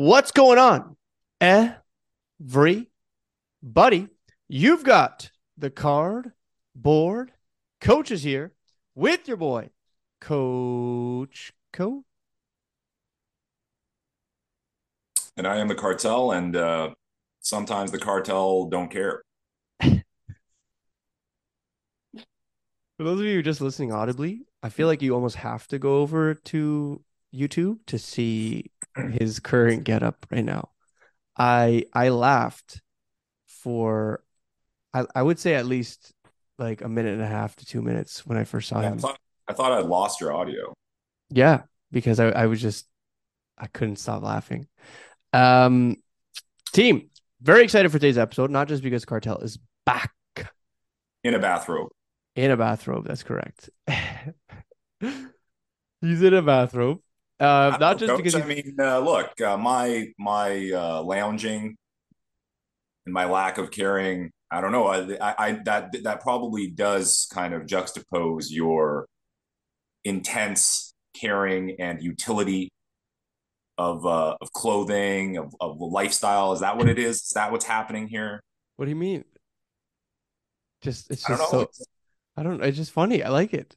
[0.00, 0.94] What's going on?
[1.40, 2.86] Everybody,
[4.46, 6.30] you've got the card
[6.72, 7.32] board
[7.80, 8.52] coaches here
[8.94, 9.70] with your boy,
[10.20, 12.04] Coach Koe.
[15.36, 16.90] And I am the cartel, and uh,
[17.40, 19.24] sometimes the cartel don't care.
[19.80, 20.04] For
[22.98, 26.34] those of you just listening audibly, I feel like you almost have to go over
[26.34, 27.02] to
[27.34, 28.70] YouTube to see
[29.06, 30.70] his current getup right now.
[31.36, 32.80] I I laughed
[33.46, 34.22] for
[34.94, 36.12] I, I would say at least
[36.58, 38.90] like a minute and a half to two minutes when I first saw Yeah, I
[38.90, 38.98] him.
[38.98, 40.72] thought I thought I'd lost your audio.
[41.30, 42.86] Yeah, because I, I was just
[43.56, 44.66] I couldn't stop laughing.
[45.32, 45.96] Um
[46.72, 50.12] team, very excited for today's episode, not just because Cartel is back
[51.24, 51.90] In a bathrobe.
[52.34, 53.06] in a bathrobe.
[53.06, 53.70] That's correct.
[56.00, 57.00] He's in a bathrobe.
[57.40, 61.76] Uh, not just because I mean, uh, look, uh, my my uh, lounging
[63.06, 64.30] and my lack of caring.
[64.50, 64.86] I don't know.
[64.86, 69.06] I, I, I that that probably does kind of juxtapose your
[70.04, 72.70] intense caring and utility
[73.76, 76.52] of uh, of clothing of of lifestyle.
[76.52, 77.16] Is that what it is?
[77.22, 78.42] Is that what's happening here?
[78.78, 79.24] what do you mean?
[80.82, 81.66] Just it's I don't just know.
[81.72, 81.84] so
[82.36, 82.62] I don't.
[82.62, 83.24] It's just funny.
[83.24, 83.76] I like it.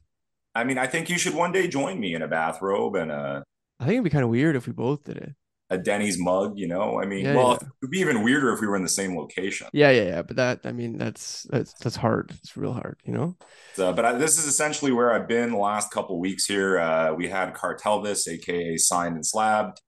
[0.54, 3.44] I mean, I think you should one day join me in a bathrobe and a
[3.82, 5.34] I think it'd be kind of weird if we both did it.
[5.70, 6.58] a Denny's mug.
[6.58, 7.66] You know, I mean, Yeah, well, yeah.
[7.66, 9.66] it would be even weirder if we were in the same location.
[9.72, 10.22] Yeah, yeah, yeah.
[10.22, 12.30] But that, I mean, that's that's that's hard.
[12.42, 13.36] It's real hard, you know.
[13.74, 16.78] So, but I, this is essentially where I've been the last couple weeks here.
[16.78, 19.80] Uh, we had Cartelvis, aka Signed and Slabbed,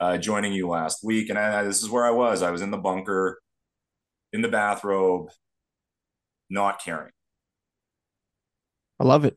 [0.00, 2.42] uh, joining you last week, and I, this is where I was.
[2.42, 3.40] I was in the bunker,
[4.32, 5.28] in the bathrobe,
[6.48, 7.12] not caring.
[8.98, 9.36] I love it.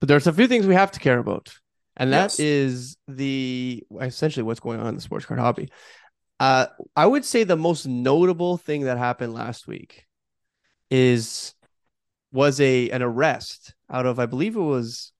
[0.00, 1.54] But there's a few things we have to care about.
[1.96, 2.40] And that Yes.
[2.40, 5.70] is the essentially what's going on in the sports card hobby.
[6.38, 10.04] Uh, I would say the most notable thing that happened last week
[10.90, 11.54] is
[12.32, 15.12] was a an arrest out of I believe it was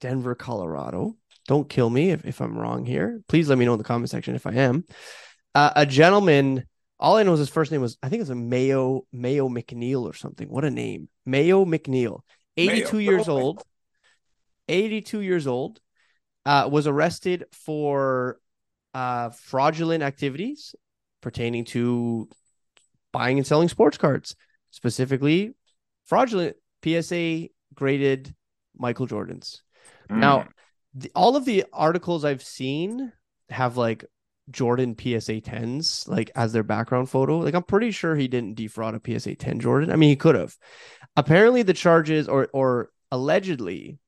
[0.00, 1.16] Denver, Colorado.
[1.46, 3.20] Don't kill me if, if I'm wrong here.
[3.28, 4.84] Please let me know in the comment section if I am.
[5.54, 6.64] Uh, a gentleman,
[6.98, 10.02] all I know is his first name was I think it's a Mayo Mayo McNeil
[10.02, 10.48] or something.
[10.48, 11.08] What a name.
[11.24, 12.20] Mayo McNeil.
[12.58, 12.98] 82 Mayo.
[13.12, 13.62] years Oh, old.
[14.68, 15.80] 82 years old.
[16.46, 18.38] Uh, was arrested for
[18.92, 20.74] uh, fraudulent activities
[21.22, 22.28] pertaining to
[23.12, 24.36] buying and selling sports cards,
[24.70, 25.54] specifically
[26.04, 28.34] fraudulent PSA graded
[28.76, 29.60] Michael Jordans.
[30.10, 30.18] Mm.
[30.18, 30.48] Now,
[30.94, 33.12] the, all of the articles I've seen
[33.48, 34.04] have like
[34.50, 37.38] Jordan PSA 10s like as their background photo.
[37.38, 39.90] Like I'm pretty sure he didn't defraud a PSA 10 Jordan.
[39.90, 40.56] I mean, he could have.
[41.16, 43.98] Apparently the charges or or allegedly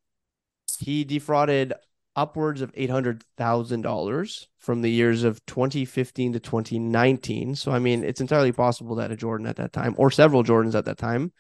[0.78, 1.72] he defrauded
[2.16, 7.54] upwards of $800,000 from the years of 2015 to 2019.
[7.54, 10.75] So I mean, it's entirely possible that a Jordan at that time or several Jordans
[10.75, 11.32] at that time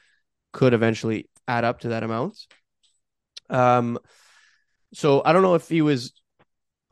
[0.52, 2.38] could eventually add up to that amount.
[3.48, 3.98] Um
[4.92, 6.12] so I don't know if he was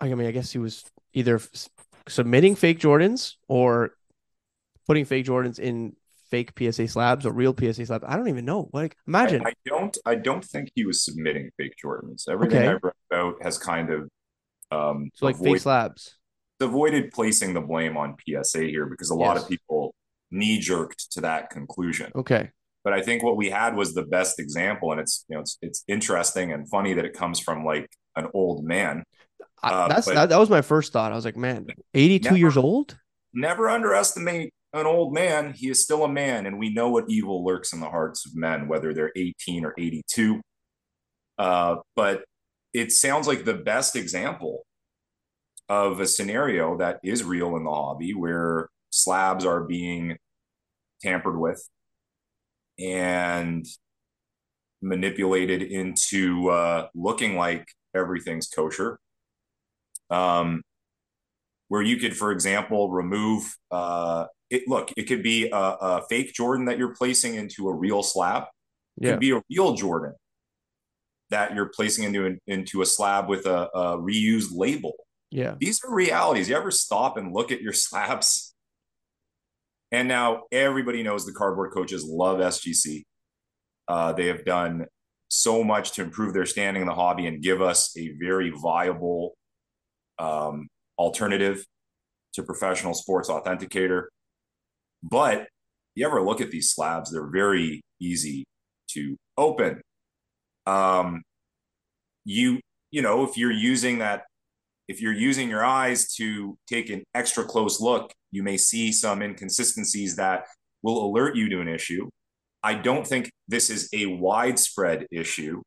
[0.01, 1.69] I mean, I guess he was either f-
[2.09, 3.93] submitting fake Jordans or
[4.87, 5.97] putting fake Jordans in
[6.31, 8.05] fake PSA slabs or real PSA slabs.
[8.07, 8.69] I don't even know.
[8.73, 9.43] Like, imagine.
[9.47, 9.99] I, I don't.
[10.05, 12.29] I don't think he was submitting fake Jordans.
[12.29, 12.69] Everything Okay.
[12.69, 14.09] I've read about has kind of
[14.71, 16.17] um, so like fake avoid- slabs.
[16.61, 19.43] avoided placing the blame on PSA here because a lot Yes.
[19.45, 19.95] of people
[20.31, 22.11] knee jerked to that conclusion.
[22.15, 22.51] Okay.
[22.83, 25.57] But I think what we had was the best example, and it's you know it's
[25.63, 29.05] it's interesting and funny that it comes from like an old man.
[29.63, 31.11] I, Uh, that's that, that was my first thought.
[31.13, 32.99] I was like, man, 82 Never- years old?
[33.33, 35.53] Never underestimate an old man.
[35.55, 38.37] He is still a man, and we know what evil lurks in the hearts of
[38.37, 40.41] men, whether they're 18 or 82.
[41.39, 42.25] Uh, but
[42.75, 44.67] it sounds like the best example
[45.69, 50.19] of a scenario that is real in the hobby where slabs are being
[51.01, 51.67] tampered with
[52.79, 53.65] and
[54.83, 58.99] manipulated into uh, looking like everything's kosher.
[60.11, 60.63] Um,
[61.69, 64.69] where you could, for example, remove uh, it.
[64.69, 68.45] Look, it could be a, a fake Jordan that you're placing into a real slab.
[69.01, 69.11] It Yeah.
[69.13, 70.15] could be a real Jordan
[71.31, 74.93] that you're placing into into a slab with a, a reused label.
[75.31, 75.55] Yeah.
[75.59, 76.49] These are realities.
[76.49, 78.55] You ever stop and look at your slabs?
[79.91, 83.03] And now everybody knows the cardboard coaches love SGC.
[83.87, 84.87] Uh, they have done
[85.29, 89.35] so much to improve their standing in the hobby and give us a very viable
[90.19, 90.69] um,
[90.99, 91.65] alternative
[92.35, 94.05] to professional sports authenticator.
[95.03, 95.49] But
[95.95, 98.45] you ever look at these slabs, they're very easy
[98.91, 99.81] to open.
[100.67, 101.23] Um,
[102.25, 104.25] you, you know, if you're using that
[104.89, 109.23] if you're using your eyes to take an extra close look, you may see some
[109.23, 110.45] inconsistencies that
[110.83, 112.11] will alert you to an issue.
[112.63, 115.63] I don't think this is a widespread issue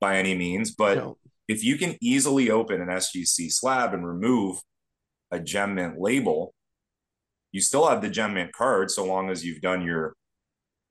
[0.00, 1.16] by any means, but no.
[1.48, 4.58] if you can easily open an SGC slab and remove
[5.30, 6.52] a gem mint label,
[7.52, 10.14] you still have the gem mint card so long as you've done your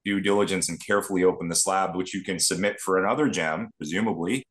[0.05, 4.43] due diligence and carefully open the slab, which you can submit for another gem, presumably,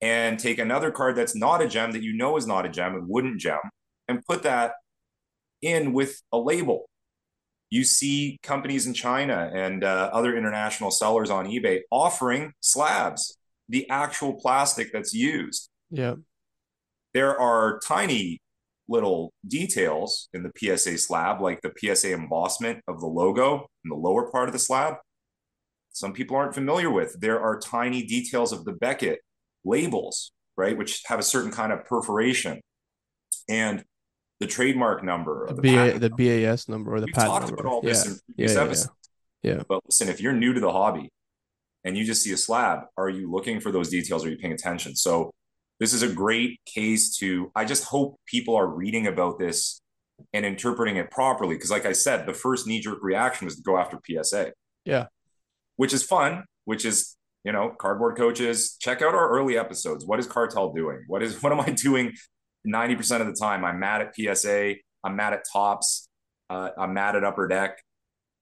[0.00, 2.94] and take another card that's not a gem that you know is not a gem,
[2.94, 3.60] a wooden gem,
[4.08, 4.72] and put that
[5.60, 6.88] in with a label.
[7.70, 13.38] You see companies in China and uh, other international sellers on eBay offering slabs,
[13.68, 15.70] the actual plastic that's used.
[15.90, 16.16] Yeah.
[17.14, 18.40] There are tiny
[18.92, 23.96] little details in the PSA slab, like the PSA embossment of the logo in the
[23.96, 24.96] lower part of the slab.
[25.92, 27.18] Some people aren't familiar with.
[27.18, 29.20] There are tiny details of the Beckett
[29.64, 32.60] labels, right, which have a certain kind of perforation.
[33.48, 33.84] And
[34.40, 35.62] the trademark number, the,
[35.98, 37.62] the, the BAS number, or the We've patent talked number.
[37.62, 38.12] about all this yeah.
[38.12, 38.94] in previous yeah, episodes.
[39.42, 39.54] Yeah.
[39.54, 39.62] yeah.
[39.68, 41.10] But listen, if you're new to the hobby
[41.84, 44.24] and you just see a slab, are you looking for those details?
[44.24, 44.96] Are you paying attention?
[44.96, 45.32] So
[45.82, 49.80] this is a great case to i just hope people are reading about this
[50.32, 51.56] and interpreting it properly.
[51.56, 54.52] Because like i said the first knee-jerk reaction was to go after psa
[54.84, 55.06] yeah.
[55.76, 60.06] Which is fun which is you know cardboard coaches check out our early episodes.
[60.06, 61.02] What is cartel doing?
[61.08, 62.12] What is what am i doing
[62.64, 63.64] 90% of the time?
[63.64, 66.08] I'm mad at psa i'm mad at Topps
[66.48, 67.82] uh, i'm mad at upper deck.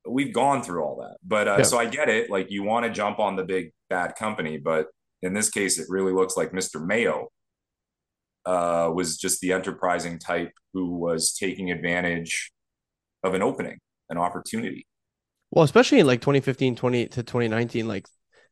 [0.07, 1.17] We've gone through all that.
[1.27, 1.63] But uh, yeah.
[1.65, 2.29] so i get it.
[2.29, 4.89] Like you want to jump on the big bad company but
[5.23, 6.85] in this case, it really looks like Mr.
[6.85, 7.29] Mayo
[8.47, 12.53] uh, was just the enterprising type who was taking advantage
[13.23, 13.79] of an opening,
[14.09, 14.87] an opportunity.
[15.51, 18.07] Well, especially in like 2015, 20 to 2019, like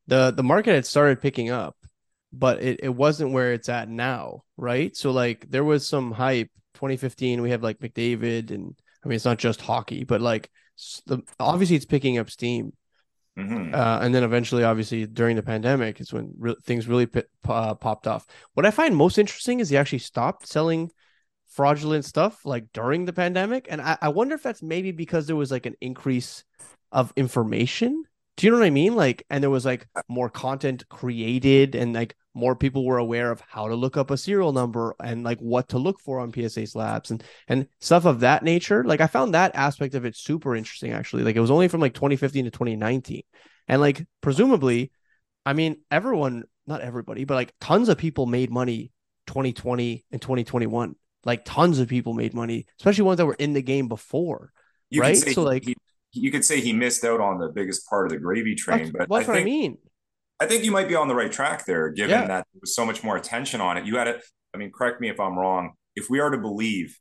[0.06, 1.76] the the market had started picking up,
[2.32, 4.97] but it, it wasn't where it's at now, right?
[4.97, 6.50] So like there was some hype.
[6.75, 10.49] 2015, we have like McDavid, and I mean it's not just hockey, but like
[11.06, 12.73] the obviously it's picking up steam.
[13.38, 13.75] Mm-hmm.
[13.75, 17.75] Uh, and then eventually, obviously, during the pandemic is when re- things really p- uh,
[17.75, 18.26] popped off.
[18.55, 20.90] What I find most interesting is he actually stopped selling
[21.46, 23.67] fraudulent stuff like during the pandemic.
[23.70, 26.44] And I, I wonder if that's maybe because there was like an increase
[26.90, 28.05] of information
[28.38, 28.94] do you know what I mean?
[28.94, 33.43] Like, and there was like more content created, and like more people were aware of
[33.49, 36.67] how to look up a serial number and like what to look for on PSA
[36.67, 38.85] slabs and and stuff of that nature.
[38.85, 40.93] Like, I found that aspect of it super interesting.
[40.93, 43.23] Actually, like it was only from like 2015 to 2019,
[43.67, 44.93] and like presumably,
[45.44, 48.93] I mean, everyone, not everybody, but like tons of people made money
[49.26, 50.94] 2020 and 2021.
[51.25, 54.52] Like tons of people made money, especially ones that were in the game before.
[54.88, 55.17] You right.
[55.17, 55.76] So like he,
[56.12, 58.90] you could say he missed out on the biggest part of the gravy train, that's,
[58.90, 59.79] but that's I what think, I mean.
[60.40, 62.26] I think you might be on the right track there, given yeah.
[62.26, 63.87] that there was so much more attention on it.
[63.87, 64.23] You had it.
[64.55, 65.73] I mean, correct me if I'm wrong.
[65.96, 66.96] If we are to believe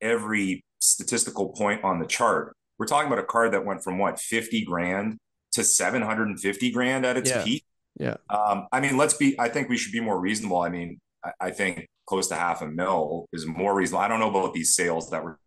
[0.00, 4.18] every statistical point on the chart, we're talking about a card that went from what
[4.18, 5.18] 50 grand
[5.52, 7.44] to 750 grand at its yeah.
[7.44, 7.64] peak.
[7.98, 8.16] Yeah.
[8.30, 9.38] Um, I mean, let's be.
[9.38, 10.60] I think we should be more reasonable.
[10.60, 14.02] I mean, I, I think close to half a mil is more reasonable.
[14.02, 15.38] I don't know about these sales that were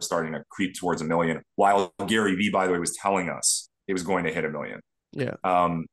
[0.00, 1.42] starting to creep towards a million.
[1.56, 4.50] While Gary Vee, by the way, was telling us it was going to hit a
[4.50, 4.80] million.
[5.12, 5.34] Yeah.
[5.44, 5.86] Um,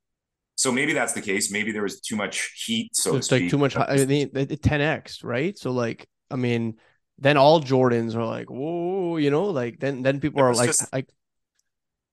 [0.61, 1.51] so maybe that's the case.
[1.51, 2.95] Maybe there was too much heat.
[2.95, 3.75] So it's like too much.
[3.75, 5.57] I mean, 10x, right?
[5.57, 6.75] So like, I mean,
[7.17, 10.93] then all Jordans are like, whoa, you know, like then then people are like, just,
[10.93, 11.09] like.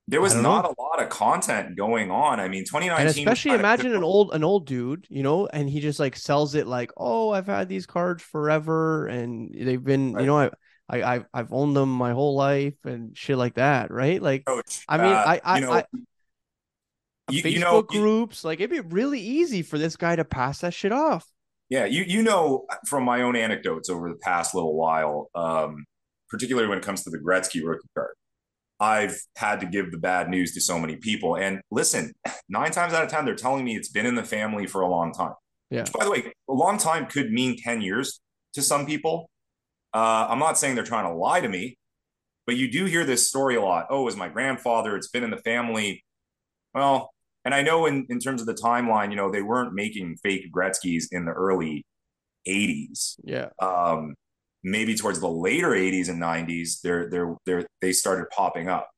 [0.07, 0.75] There was not know.
[0.79, 2.41] a lot of content going on.
[2.41, 3.07] I mean, 2019.
[3.07, 6.55] And especially imagine an old an old dude, you know, and he just like sells
[6.55, 10.23] it like, oh, I've had these cards forever, and they've been, right.
[10.23, 10.51] you know, I
[10.89, 14.23] I, I've I've owned them my whole life and shit like that, right?
[14.23, 15.85] Like, Coach, I mean, uh, I I, you know, I
[17.31, 20.61] you, Facebook you know, groups, like it'd be really easy for this guy to pass
[20.61, 21.27] that shit off.
[21.69, 25.85] Yeah, you you know from my own anecdotes over the past little while, um,
[26.31, 28.15] particularly when it comes to the Gretzky rookie card,
[28.81, 31.37] I've had to give the bad news to so many people.
[31.37, 32.15] And listen,
[32.49, 34.89] nine times out of ten, they're telling me it's been in the family for a
[34.89, 35.35] long time.
[35.71, 35.83] Yeah.
[35.83, 38.21] Which, by the way, a long time could mean ten years
[38.55, 39.31] to some people.
[39.93, 41.77] Uh, I'm not saying they're trying to lie to me,
[42.47, 43.87] but you do hear this story a lot.
[43.91, 44.97] Oh, it was my grandfather.
[44.97, 46.05] It's been in the family.
[46.75, 47.11] Well,
[47.49, 50.53] and I know in, in terms of the timeline, you know, they weren't making fake
[50.53, 51.87] Gretzky's in the early
[52.47, 53.15] 80s.
[53.25, 53.49] Yeah.
[53.59, 54.17] Um,
[54.63, 58.91] maybe towards the later 80s and 90s, they're they're they're they started popping up.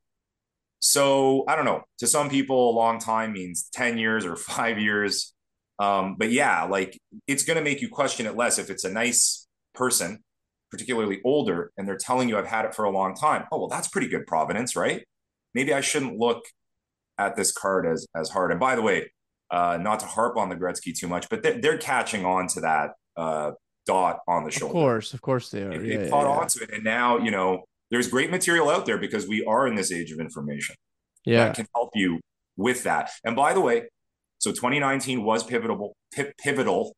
[0.80, 1.82] So I don't know.
[1.98, 5.32] To some people, a long time means 10 years or five years.
[5.78, 9.46] Um, but yeah, like it's gonna make you question it less if it's a nice
[9.76, 10.24] person
[10.72, 13.44] particularly older, and they're telling you I've had it for a long time.
[13.52, 15.04] Oh, well, that's pretty good provenance, right?
[15.54, 16.42] Maybe I shouldn't look
[17.20, 18.50] at this card as as hard.
[18.50, 19.10] And by the way,
[19.50, 22.60] uh, not to harp on the Gretzky too much, but they're, they're catching on to
[22.60, 23.52] that uh,
[23.86, 24.66] dot on the shoulder.
[24.66, 25.70] Of course, of course they are.
[25.70, 26.40] They, yeah, they yeah, caught yeah.
[26.40, 29.66] on to it, and now you know there's great material out there because we are
[29.66, 30.76] in this age of information
[31.24, 31.46] Yeah.
[31.46, 32.20] that can help you
[32.56, 33.10] with that.
[33.24, 33.88] And by the way,
[34.38, 36.94] so 2019 was pivotal, pi- pivotal,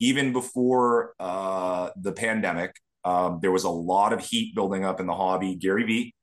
[0.00, 2.72] even before uh, the pandemic.
[3.04, 5.54] Um, there was a lot of heat building up in the hobby.
[5.54, 6.14] Gary Vee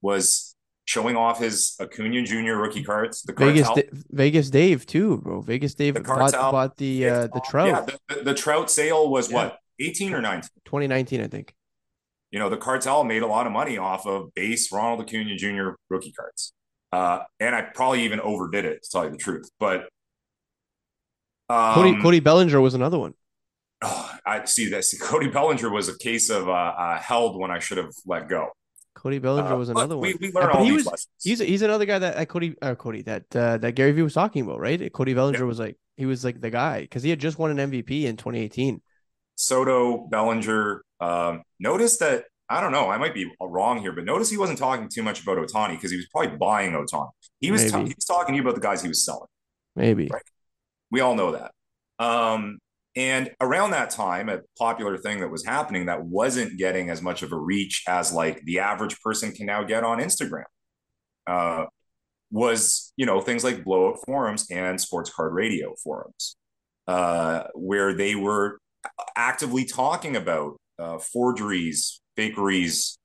[0.00, 0.54] was
[0.90, 2.54] showing off his Acuna Jr.
[2.56, 3.22] rookie cards.
[3.22, 5.40] The Vegas, Da- Vegas Dave too, bro.
[5.40, 6.50] Vegas Dave The bought, cartel.
[6.50, 7.68] bought the uh, the trout.
[7.68, 9.36] yeah, the, the, the trout sale was Yeah.
[9.36, 10.48] what 18 or 19.
[10.64, 11.54] 2019, I think.
[12.32, 15.70] you know, the cartel made a lot of money off of base Ronald Acuna Jr.
[15.88, 16.52] rookie cards.
[16.92, 19.48] Uh, and I probably even overdid it to tell you the truth.
[19.60, 19.88] But
[21.48, 23.14] um, Cody Cody Bellinger was another one.
[23.82, 24.98] oh, I see this.
[25.00, 28.48] Cody Bellinger was a case of uh, uh, held when I should have let go.
[29.00, 30.12] Cody Bellinger Uh, was another one.
[30.20, 31.08] We learn all he these was lessons.
[31.22, 34.14] he's he's another guy that uh, Cody uh, Cody that uh, that Gary Vee was
[34.14, 34.92] talking about, right?
[34.92, 37.70] Cody Bellinger was like he was like the guy because he had just won an
[37.70, 38.80] MVP in 2018.
[39.36, 40.82] Soto, Bellinger.
[41.00, 42.90] Um, notice that I don't know.
[42.90, 45.90] I might be wrong here, but notice he wasn't talking too much about Ohtani because
[45.90, 47.08] he was probably buying Ohtani.
[47.40, 47.88] He was Maybe.
[47.88, 49.28] he was talking to you about the guys he was selling.
[49.76, 50.08] Maybe.
[50.12, 50.22] Right.
[50.90, 51.52] We all know that.
[52.04, 52.58] Um,
[53.00, 57.22] and around that time, a popular thing that was happening that wasn't getting as much
[57.22, 60.44] of a reach as like the average person can now get on Instagram
[61.26, 61.64] uh,
[62.30, 66.36] was, you know, things like blowout forums and sports card radio forums,
[66.88, 68.58] uh, where they were
[69.16, 72.98] actively talking about uh, forgeries, fakeries,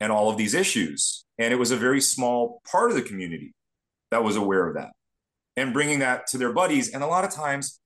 [0.00, 1.26] and all of these issues.
[1.36, 3.52] And it was a very small part of the community
[4.10, 4.92] that was aware of that
[5.54, 6.94] and bringing that to their buddies.
[6.94, 7.78] And a lot of times,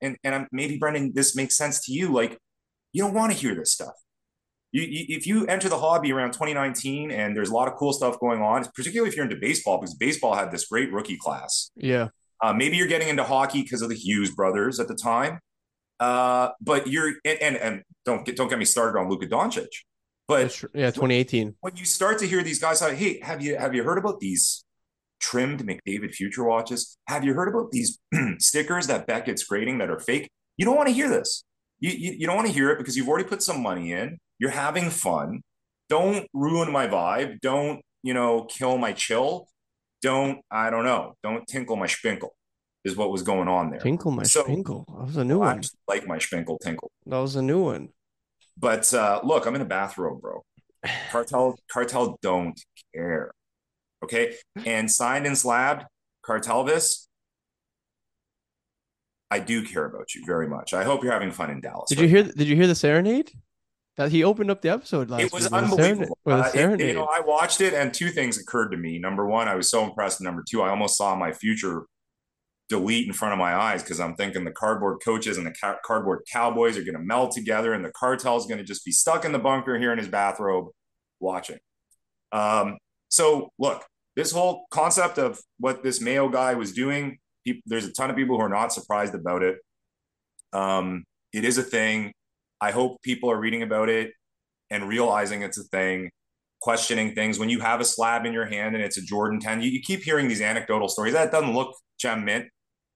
[0.00, 2.12] and and I'm, maybe Brendan, this makes sense to you.
[2.12, 2.38] Like,
[2.92, 3.94] you don't want to hear this stuff.
[4.72, 7.92] You, you, if you enter the hobby around 2019 and there's a lot of cool
[7.92, 11.70] stuff going on, particularly if you're into baseball, because baseball had this great rookie class.
[11.76, 12.08] Yeah.
[12.42, 15.38] Uh, maybe you're getting into hockey because of the Hughes brothers at the time.
[16.00, 19.68] Uh, but you're and, and and don't get don't get me started on Luka Doncic.
[20.26, 21.54] But Yeah, 2018.
[21.60, 24.18] when you start to hear these guys say, "Hey, have you have you heard about
[24.18, 24.63] these
[25.28, 26.80] trimmed McDavid future watches?
[27.08, 27.98] Have you heard about these
[28.38, 30.28] stickers that Beckett's grading that are fake?"
[30.58, 31.44] You don't want to hear this.
[31.80, 34.18] You, you you don't want to hear it because you've already put some money in.
[34.38, 35.42] You're having fun.
[35.88, 37.40] Don't ruin my vibe.
[37.40, 39.48] Don't you know kill my chill.
[40.02, 41.14] Don't I don't know.
[41.22, 42.30] Don't tinkle my spinkle.
[42.84, 43.80] Is what was going on there.
[43.80, 44.84] Tinkle my So- spinkle.
[44.88, 45.62] That was a new I one.
[45.88, 46.90] like my spinkle tinkle.
[47.06, 47.88] That was a new one.
[48.56, 50.42] But uh, look, I'm in a bathrobe, bro.
[51.10, 52.60] Cartel, cartel don't
[52.94, 53.32] care.
[54.04, 54.34] Okay,
[54.64, 55.84] and signed and slabbed,
[56.24, 57.06] Cartelvis.
[59.30, 60.72] I do care about you very much.
[60.74, 61.88] I hope you're having fun in Dallas.
[61.88, 62.22] Did right you hear?
[62.32, 63.32] Did you hear the serenade?
[63.96, 66.18] That he opened up the episode last It was unbelievable.
[66.26, 68.98] Uh, it- you know, I watched it, and two things occurred to me.
[68.98, 70.20] Number one, I was so impressed.
[70.20, 71.86] Number two, I almost saw my future
[72.68, 75.76] delete in front of my eyes because I'm thinking the cardboard coaches and the ca-
[75.84, 79.24] cardboard cowboys are going to meld together, and the cartel's going to just be stuck
[79.24, 80.68] in the bunker here in his bathrobe,
[81.20, 81.58] watching.
[82.32, 82.78] Um,
[83.10, 83.84] so, look,
[84.16, 87.18] this whole concept of what this Mayo guy was doing,
[87.66, 89.58] there's a ton of people who are not surprised about it.
[90.52, 92.12] Um, it is a thing.
[92.60, 94.12] I hope people are reading about it
[94.70, 96.10] and realizing it's a thing,
[96.62, 97.38] questioning things.
[97.38, 99.80] When you have a slab in your hand and it's a Jordan 10, you, you
[99.82, 101.12] keep hearing these anecdotal stories.
[101.12, 102.46] That doesn't look gem mint.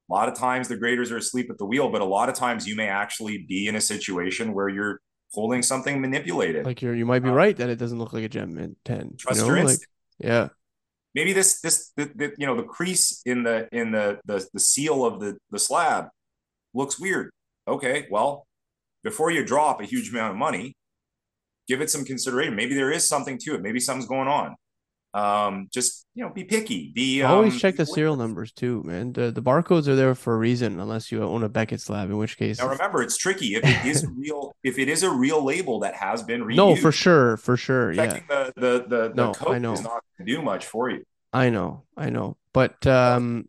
[0.09, 2.35] A lot of times the graders are asleep at the wheel, but a lot of
[2.35, 4.99] times you may actually be in a situation where you're
[5.33, 6.65] holding something manipulated.
[6.65, 8.77] like you're, you might be Uh, right that it doesn't look like a gem mint
[8.83, 9.15] ten.
[9.17, 9.65] Trust you your know?
[9.65, 9.77] like,
[10.17, 10.47] yeah,
[11.19, 14.59] Maybe this this the, the, you know the crease in the in the, the the
[14.61, 16.07] seal of the the slab
[16.73, 17.31] looks weird.
[17.67, 18.47] Okay, well,
[19.03, 20.77] before you drop a huge amount of money,
[21.67, 22.55] give it some consideration.
[22.55, 23.61] Maybe there is something to it.
[23.61, 24.55] Maybe something's going on.
[25.13, 26.91] Um, just you know, be picky.
[26.93, 29.11] Be always um, check the serial numbers too, man.
[29.13, 32.17] The the barcodes are there for a reason, unless you own a Beckett slab, in
[32.17, 33.55] which case, Now remember, it's tricky.
[33.55, 36.75] If it is real, if it is a real label that has been reused, no,
[36.75, 38.19] for sure, for sure, yeah.
[38.27, 39.73] the the the, the No, code I know.
[39.73, 41.03] is not going to do much for you.
[41.33, 43.47] I know, I know, but um,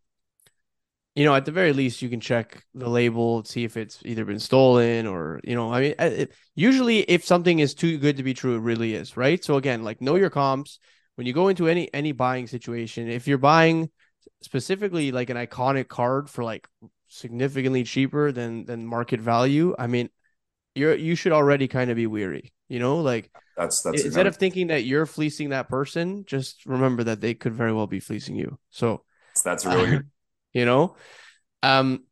[1.15, 4.25] you know, at the very least, you can check the label, see if it's either
[4.25, 8.17] been stolen or you know, I mean, uh, it, usually if something is too good
[8.17, 9.43] to be true, it really is, right?
[9.45, 10.79] So again, like know your comps
[11.21, 13.07] when you go into any any buying situation.
[13.11, 13.91] If you're buying
[14.41, 16.67] specifically like an iconic card for like
[17.09, 20.09] significantly cheaper than than market value, I mean,
[20.75, 24.37] you're you should already kind of be weary, you know, like That's that's instead of
[24.37, 28.37] thinking that you're fleecing that person, just remember that they could very well be fleecing
[28.37, 28.59] you.
[28.71, 29.05] So,
[29.45, 30.05] that's really good.
[30.55, 30.97] you know,
[31.63, 32.05] um,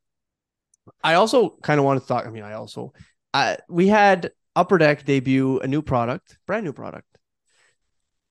[1.03, 2.27] I also kind of want to talk.
[2.27, 2.93] I mean, I also,
[3.35, 7.08] uh, we had Upper Deck debut a new product, brand new product.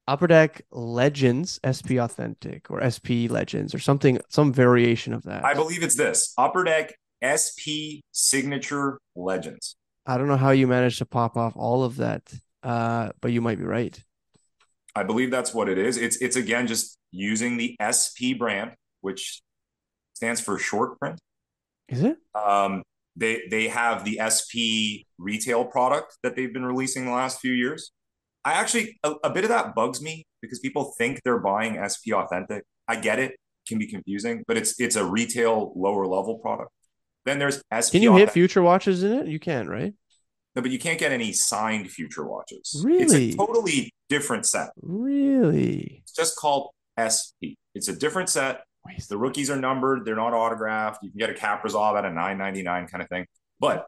[0.08, 5.44] Upper Deck Legends SP Authentic or SP Legends or something, some variation of that.
[5.44, 9.76] I believe it's this Upper Deck SP Signature Legends.
[10.06, 12.32] I don't know how you managed to pop off all of that,
[12.64, 14.02] uh, but you might be right.
[14.96, 15.98] I believe that's what it is.
[15.98, 18.72] It's it's again just using the SP brand,
[19.02, 19.42] which
[20.14, 21.20] stands for short print.
[21.90, 22.18] Is it?
[22.34, 22.84] Um,
[23.16, 27.92] they they have the SP retail product that they've been releasing the last few years.
[28.48, 32.16] I actually a, a bit of that bugs me because people think they're buying SP
[32.16, 32.64] authentic.
[32.88, 33.36] I get it,
[33.68, 36.72] can be confusing, but it's it's a retail lower level product.
[37.26, 37.92] Then there's SP.
[37.92, 39.28] Can you hit future watches in it?
[39.28, 39.94] You can, right?
[40.56, 42.82] No, but you can't get any signed future watches.
[42.86, 43.04] Really?
[43.04, 44.70] It's a totally different set.
[44.82, 46.04] Really?
[46.04, 47.60] It's just called SP.
[47.76, 48.64] It's a different set.
[49.10, 50.06] The rookies are numbered.
[50.06, 51.04] They're not autographed.
[51.04, 53.26] You can get a Kaprizov at a 999 kind of thing.
[53.60, 53.86] But,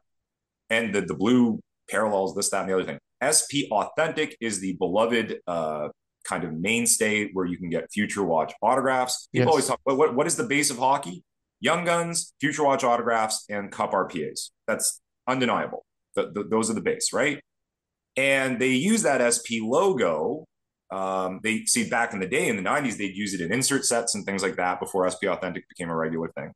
[0.68, 2.98] and the, the blue parallels, this, that, and the other thing.
[3.22, 5.88] SP Authentic is the beloved uh,
[6.24, 9.28] kind of mainstay where you can get Future Watch autographs.
[9.32, 9.50] People Yes.
[9.50, 11.24] always talk about what, what is the base of hockey?
[11.60, 14.50] Young Guns, Future Watch autographs, and Cup RPAs.
[14.66, 15.84] That's undeniable.
[16.16, 17.40] Th- th- those are the base, right?
[18.16, 20.46] And they use that SP logo.
[20.90, 23.84] Um, they see back in the day in the 90s, they'd use it in insert
[23.84, 26.52] sets and things like that before SP Authentic became a regular thing.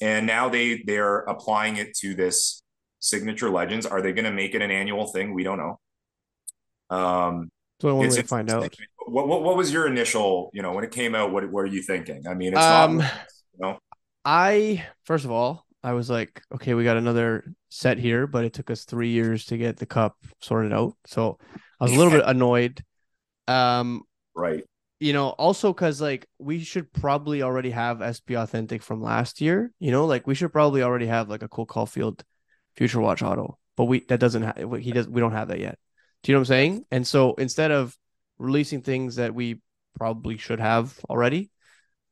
[0.00, 2.62] And now they they're applying it to this
[3.00, 3.86] signature legends.
[3.86, 5.34] Are they going to make it an annual thing?
[5.34, 5.80] We don't know.
[6.90, 8.74] Um, So I want it's to find out.
[9.06, 11.32] What, what what was your initial, you know, when it came out?
[11.32, 12.26] What, what were you thinking?
[12.28, 13.78] I mean, it's not, Um, you know,
[14.24, 18.52] I first of all, I was like, okay, we got another set here, but it
[18.52, 20.94] took us three years to get the cup sorted out.
[21.06, 21.38] So
[21.80, 22.84] I was a little bit annoyed.
[23.48, 24.02] Um,
[24.34, 24.62] right?
[25.00, 29.72] you know, also because like we should probably already have SP Authentic from last year.
[29.80, 32.20] You know, like we should probably already have like a Cole Caufield
[32.76, 35.78] Future Watch Auto, but we that doesn't have he does we don't have that yet.
[36.22, 36.84] Do you know what I'm saying?
[36.90, 37.96] And so instead of
[38.38, 39.60] releasing things that we
[39.96, 41.50] probably should have already,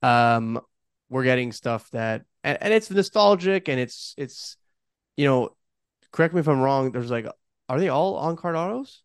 [0.03, 0.61] um,
[1.09, 4.57] we're getting stuff that and, and it's nostalgic and it's it's
[5.17, 5.51] you know,
[6.13, 6.93] correct me if I'm wrong.
[6.93, 7.27] There's like,
[7.69, 9.03] are they all on card autos?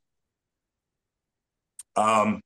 [1.95, 2.39] Um,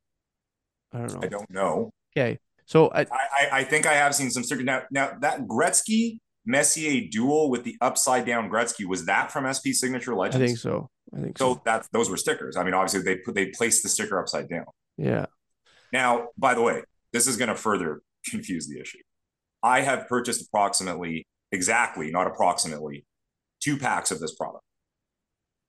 [0.93, 1.19] I don't know.
[1.21, 1.91] I don't know.
[2.15, 4.83] Okay, so I, I, I, I think I have seen some circuit now.
[4.89, 10.15] Now that Gretzky Messier duel with the upside down Gretzky was that from SP Signature
[10.15, 10.43] Legends?
[10.43, 10.89] I think so.
[11.15, 11.55] I think so.
[11.55, 12.55] So that those were stickers.
[12.55, 14.65] I mean, obviously they put they placed the sticker upside down.
[14.97, 15.25] Yeah.
[15.91, 16.83] Now, by the way,
[17.13, 18.99] this is going to further confuse the issue.
[19.61, 23.05] I have purchased approximately, exactly, not approximately,
[23.61, 24.63] two packs of this product.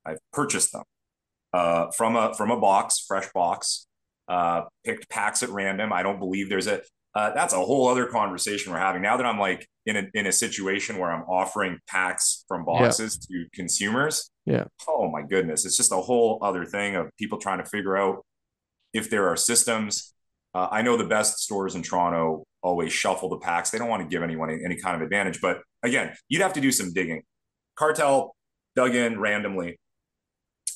[0.07, 0.85] I've purchased them
[1.53, 3.87] uh, from a from a box, fresh box.
[4.29, 5.93] Uh, picked packs at random.
[5.93, 6.83] I don't believe there's a.
[7.15, 10.27] Uh, that's a whole other conversation we're having now that I'm like in a in
[10.27, 14.31] a situation where I'm offering packs from boxes to consumers.
[14.45, 14.65] Yeah.
[14.87, 18.25] Oh my goodness, it's just a whole other thing of people trying to figure out
[18.93, 20.15] if there are systems.
[20.55, 23.71] Uh, I know the best stores in Toronto always shuffle the packs.
[23.71, 25.41] They don't want to give anyone any kind of advantage.
[25.41, 27.23] But again, you'd have to do some digging.
[27.77, 28.35] Cartel
[28.75, 29.79] dug in randomly.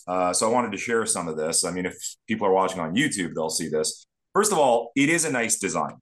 [0.07, 1.65] Uh, so I wanted to share some of this.
[1.65, 4.07] I mean, if people are watching on YouTube, they'll see this.
[4.35, 5.97] First of all, it is a nice design.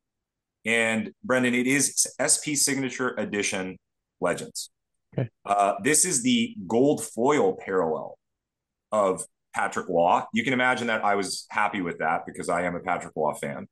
[0.65, 3.79] And Brendan, it is SP Signature Edition
[4.21, 4.71] Legends.
[5.19, 5.29] Okay.
[5.45, 8.19] Uh, this is the gold foil parallel
[8.93, 10.27] of Patrick Law.
[10.33, 13.33] You can imagine that I was happy with that because I am a Patrick Law
[13.35, 13.67] fan.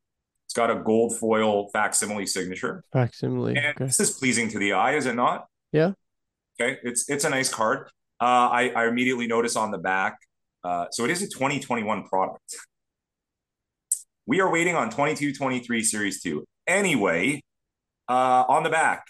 [0.47, 2.83] It's got a gold foil facsimile signature.
[2.93, 3.57] Facsimile.
[3.57, 3.85] And Okay.
[3.85, 5.47] this is pleasing to the eye, is it not?
[5.73, 5.93] Yeah.
[6.61, 6.79] Okay.
[6.83, 7.89] It's it's a nice card.
[8.21, 10.17] Uh, I, I immediately notice on the back.
[10.65, 12.57] Uh, so it is a 2021 product.
[14.27, 16.45] We are waiting on 22 23 Series 2.
[16.69, 17.43] Anyway,
[18.09, 19.05] uh, on the back,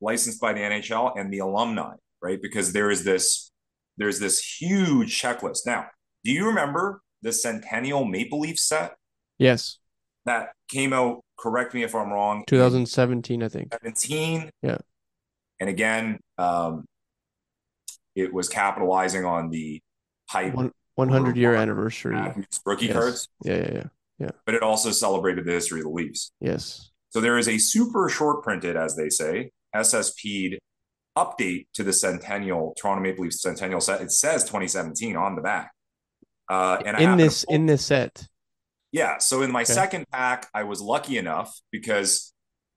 [0.00, 2.40] licensed by the NHL and the alumni, right?
[2.40, 3.50] Because there is this
[3.96, 5.66] there's this huge checklist.
[5.66, 5.86] Now,
[6.24, 8.94] do you remember the Centennial Maple Leaf set
[9.38, 9.78] Yes.
[10.26, 11.22] that came out?
[11.38, 12.44] Correct me if I'm wrong.
[12.46, 13.72] 2017, I think.
[13.72, 14.50] 17.
[14.62, 14.78] Yeah.
[15.58, 16.84] And again, um,
[18.14, 19.80] it was capitalizing on the
[20.28, 22.16] hype One 100 year anniversary.
[22.66, 22.94] Rookie Yes.
[22.96, 23.84] cards, Yeah, yeah, yeah.
[24.46, 26.32] But it also celebrated the history of the Leafs.
[26.40, 26.90] Yes.
[27.10, 30.58] So there is a super short printed, as they say, SSP'd
[31.18, 34.00] update to the Centennial Toronto Maple Leafs Centennial set.
[34.00, 35.72] It says 2017 on the back.
[36.48, 38.26] Uh, and in this in this set.
[38.92, 39.18] Yeah.
[39.18, 39.72] So in my Okay.
[39.72, 42.32] second pack, I was lucky enough because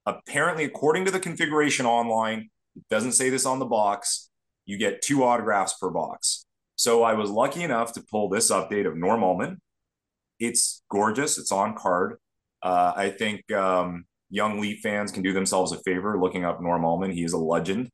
[0.05, 4.29] apparently, according to the configuration online, it doesn't say this on the box,
[4.65, 6.45] you get two autographs per box.
[6.75, 9.59] So I was lucky enough to pull this update of Norm Ullman.
[10.43, 11.37] It's gorgeous.
[11.37, 12.17] It's on card.
[12.61, 16.83] Uh, I think um, young Leaf fans can do themselves a favor looking up Norm
[16.83, 17.11] Ullman.
[17.11, 17.87] He is a legend.
[17.87, 17.89] I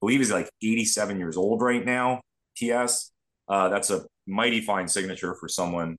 [0.00, 2.20] believe he's like 87 years old right now.
[2.56, 3.12] TS.
[3.48, 5.96] Uh, that's a mighty fine signature for someone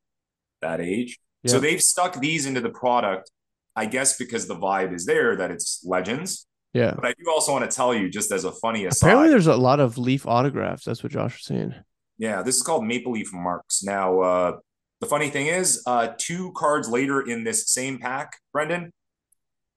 [0.62, 1.18] that age.
[1.46, 3.32] So they've stuck these into the product,
[3.74, 6.46] I guess, because the vibe is there that it's legends.
[6.74, 6.94] Yeah.
[6.94, 9.48] But I do also want to tell you, just as a funny aside, Apparently, there's
[9.48, 10.84] a lot of Leaf autographs.
[10.84, 11.74] That's what Josh was saying.
[12.18, 13.82] Yeah, this is called Maple Leaf Marks.
[13.84, 14.52] Now, uh,
[15.00, 18.92] the funny thing is, uh, two cards later in this same pack, Brendan,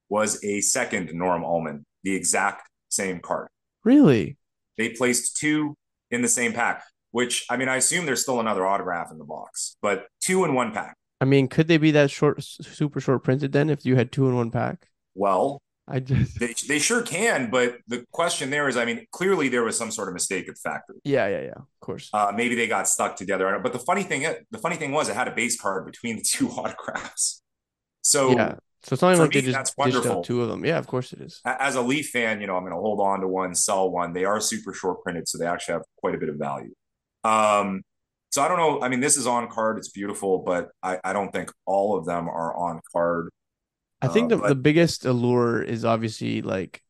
[0.09, 3.47] was a second Norm Ullman, the exact same card.
[3.83, 4.37] Really?
[4.77, 5.75] They placed two
[6.09, 9.23] in the same pack, which I mean, I assume there's still another autograph in the
[9.23, 10.95] box, but two in one pack.
[11.21, 14.27] I mean, could they be that short, super short printed then if you had two
[14.27, 14.87] in one pack?
[15.13, 19.49] Well, I just they, they sure can, but the question there is, I mean, clearly
[19.49, 20.97] there was some sort of mistake at the factory.
[21.03, 21.57] yeah, yeah, yeah.
[21.57, 22.09] Of course.
[22.13, 23.59] Uh, maybe they got stuck together.
[23.61, 26.23] But the funny thing, the funny thing was, it had a base card between the
[26.23, 27.43] two autographs.
[28.01, 28.55] So yeah.
[28.83, 30.17] So it's not like they just that's dished wonderful.
[30.19, 30.65] out two of them.
[30.65, 31.39] Yeah, of course it is.
[31.45, 34.13] as a Leaf fan, you know, I'm going to hold on to one, sell one.
[34.13, 36.73] They are super short printed, so they actually have quite a bit of value.
[37.23, 37.83] Um,
[38.31, 38.81] so I don't know.
[38.81, 39.77] I mean, this is on card.
[39.77, 43.29] It's beautiful, but I, I don't think all of them are on card.
[44.01, 46.81] I think the, um, but- the biggest allure is obviously like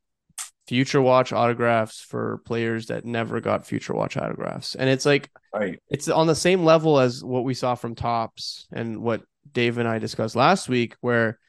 [0.67, 4.75] future watch autographs for players that never got future watch autographs.
[4.75, 5.79] And it's like Right.
[5.89, 9.87] it's on the same level as what we saw from Topps and what Dave and
[9.87, 11.39] I discussed last week, where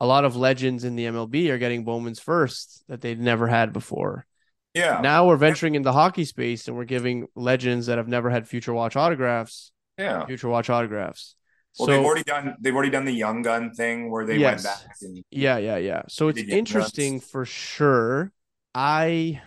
[0.00, 3.72] a lot of legends in the MLB are getting Bowman's first that they'd never had
[3.72, 4.26] before.
[4.74, 5.00] Yeah.
[5.00, 8.74] Now we're venturing into hockey space and we're giving legends that have never had future
[8.74, 10.26] watch autographs, yeah.
[10.26, 11.35] future watch autographs.
[11.78, 12.56] Well, so they've already done.
[12.60, 14.64] They've already done the young gun thing where they Yes.
[14.64, 16.02] went back and Yeah, yeah, yeah.
[16.08, 18.32] So it's interesting Guns- for sure.
[18.74, 19.40] I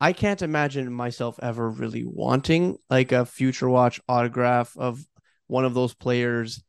[0.00, 5.04] I can't imagine myself ever really wanting like a future watch autograph of
[5.46, 6.62] one of those players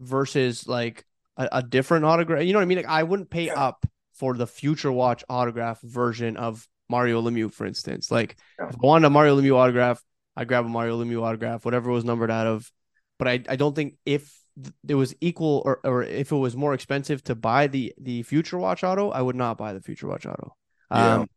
[0.00, 1.04] versus like
[1.36, 2.44] a, a different autograph.
[2.44, 2.78] You know what I mean?
[2.78, 3.54] Like I wouldn't pay Yeah.
[3.54, 8.10] up for the future watch autograph version of Mario Lemieux, for instance.
[8.10, 8.68] Like Yeah.
[8.68, 10.02] if I wanted a Mario Lemieux autograph,
[10.36, 12.70] I grab a Mario Lemieux autograph, whatever it was numbered out of.
[13.18, 14.38] But I, I don't think if
[14.86, 18.58] it was equal or, or if it was more expensive to buy the the future
[18.58, 20.54] watch auto, I would not buy the future watch auto.
[20.90, 21.14] Yeah.
[21.20, 21.28] Um,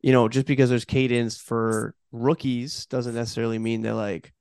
[0.00, 4.32] you know, just because there's cadence for rookies doesn't necessarily mean that like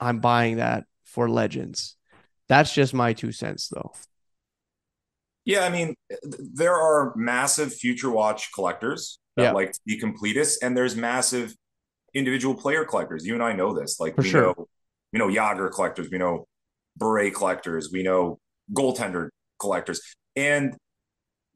[0.00, 1.96] I'm buying that for legends.
[2.48, 3.92] That's just my two cents though.
[5.44, 9.52] Yeah, I mean, there are massive future watch collectors that Yeah.
[9.52, 11.54] like to be completists, and there's massive
[12.14, 13.26] individual player collectors.
[13.26, 13.98] You and I know this.
[14.00, 14.42] Like For we sure.
[14.42, 14.68] know,
[15.12, 16.46] we know Jagr collectors, we know
[16.96, 18.38] Bure collectors, we know
[18.72, 19.28] goaltender
[19.60, 20.00] collectors,
[20.36, 20.76] and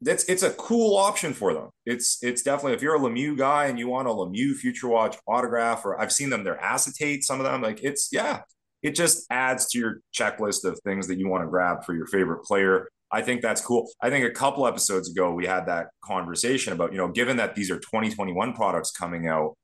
[0.01, 1.69] that's it's a cool option for them.
[1.85, 5.17] It's it's definitely if you're a Lemieux guy and you want a Lemieux future watch
[5.27, 7.23] autograph, or I've seen them, they're acetate.
[7.23, 8.41] Some of them, like it's yeah,
[8.81, 12.05] it just adds to your checklist of things that you want to grab for your
[12.07, 12.89] favorite player.
[13.11, 13.89] I think that's cool.
[14.01, 17.55] I think a couple episodes ago we had that conversation about, you know, given that
[17.55, 19.55] these are 2021 products coming out,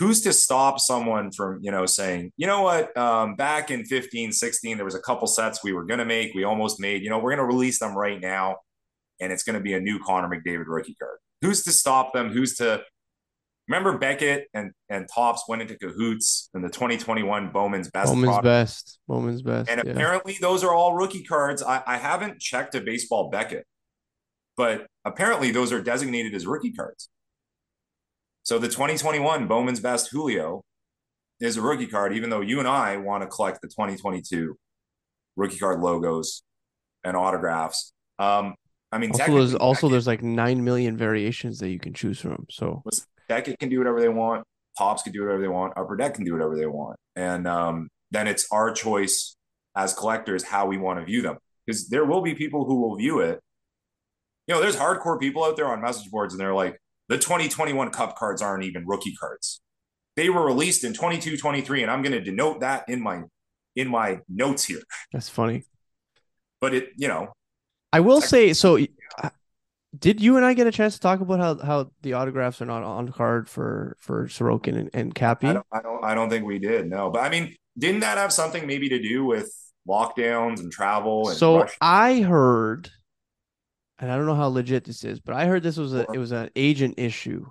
[0.00, 4.32] who's to stop someone from, you know, saying, you know what, um, back in 15,
[4.32, 7.10] 16, there was a couple sets we were going to make, we almost made, you
[7.10, 8.56] know, we're going to release them right now,
[9.20, 11.18] and it's going to be a new Connor McDavid rookie card.
[11.42, 12.30] Who's to stop them?
[12.30, 12.82] Who's to
[13.68, 18.44] remember Beckett and and Topps went into cahoots in the 2021 Bowman's best Bowman's product.
[18.44, 18.98] best.
[19.06, 19.70] Bowman's best.
[19.70, 19.92] And yeah.
[19.92, 21.62] apparently, those are all rookie cards.
[21.62, 23.66] I, I haven't checked a baseball Beckett,
[24.56, 27.10] but apparently, those are designated as rookie cards.
[28.50, 30.64] So the 2021 Bowman's Best Julio
[31.38, 34.56] is a rookie card, even though you and I want to collect the 2022
[35.36, 36.42] rookie card logos
[37.04, 37.92] and autographs.
[38.18, 38.56] Um,
[38.90, 42.18] I mean, Also, there's also Beckett, there's like nine million variations that you can choose
[42.18, 42.44] from.
[42.50, 42.82] So
[43.28, 44.42] Beckett can do whatever they want.
[44.76, 45.74] Pops can do whatever they want.
[45.76, 46.96] Upper Deck can do whatever they want.
[47.14, 49.36] And um, then it's our choice
[49.76, 51.38] as collectors how we want to view them.
[51.64, 53.38] Because there will be people who will view it.
[54.48, 56.76] You know, there's hardcore people out there on message boards, and they're like,
[57.10, 59.60] the 2021 Cup cards aren't even rookie cards.
[60.16, 63.22] They were released in 22, 23, and I'm going to denote that in my
[63.76, 64.80] in my notes here.
[65.12, 65.64] that's funny.
[66.60, 67.32] But it, you know,
[67.92, 68.78] I will say so.
[69.22, 69.30] uh,
[69.98, 72.66] Did you and I get a chance to talk about how, how the autographs are
[72.66, 75.48] not on card for for Sorokin and, and Cappy?
[75.48, 76.88] I don't, I don't, I don't think we did.
[76.88, 79.52] No, but I mean, didn't that have something maybe to do with
[79.88, 81.28] lockdowns and travel?
[81.28, 81.76] And So rush?
[81.80, 82.90] I heard,
[84.00, 86.18] and I don't know how legit this is, but I heard this was a it
[86.18, 87.46] was an agent issue.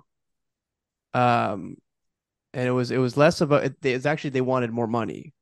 [1.14, 1.76] Um,
[2.52, 5.32] and it was it was less about it, it's actually they wanted more money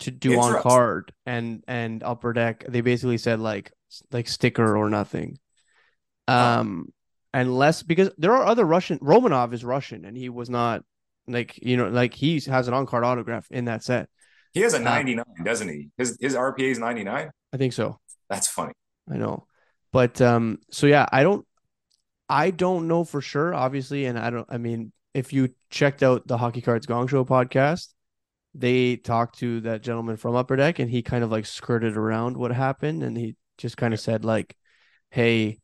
[0.00, 2.64] to do on card and and upper deck.
[2.68, 3.72] They basically said like
[4.12, 5.38] like sticker or nothing.
[6.28, 6.92] Um,
[7.32, 8.98] and less because there are other Russian.
[8.98, 10.84] Romanov is Russian, and he was not
[11.26, 14.08] like you know like he has an on card autograph in that set.
[14.52, 15.90] He has a Uh, 99, doesn't he?
[15.96, 17.30] His his RPA is 99.
[17.52, 17.98] I think so.
[18.28, 18.72] That's funny.
[19.10, 19.46] I know.
[19.92, 21.46] But um so yeah, I don't
[22.28, 26.26] I don't know for sure, obviously, and I don't I mean, if you checked out
[26.26, 27.88] the Hockey Cards Gong Show podcast,
[28.54, 32.36] they talked to that gentleman from Upper Deck and he kind of like skirted around
[32.36, 34.56] what happened and he just kind of said like,
[35.10, 35.60] "Hey,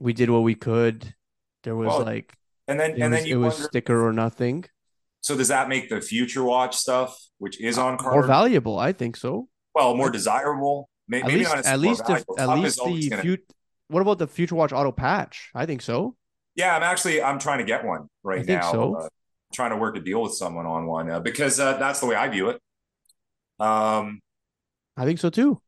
[0.00, 1.14] we did what we could.
[1.64, 2.34] There was Well, like
[2.68, 4.64] And then it and was, then it you was wonder, sticker or nothing."
[5.20, 8.78] So does that make the future watch stuff, which is on card, more valuable?
[8.78, 9.48] I think so.
[9.74, 10.88] Well, more desirable.
[11.08, 13.22] Maybe at least, at least, if, at least the gonna...
[13.22, 13.54] fut-
[13.88, 15.50] What about the future watch auto patch?
[15.54, 16.16] I think so.
[16.54, 18.72] Yeah, I'm actually I'm trying to get one right I think now.
[18.72, 18.94] So.
[18.96, 19.08] Uh,
[19.52, 22.16] trying to work a deal with someone on one uh, because uh, that's the way
[22.16, 22.60] I view it.
[23.58, 24.20] Um,
[24.96, 25.60] I think so too.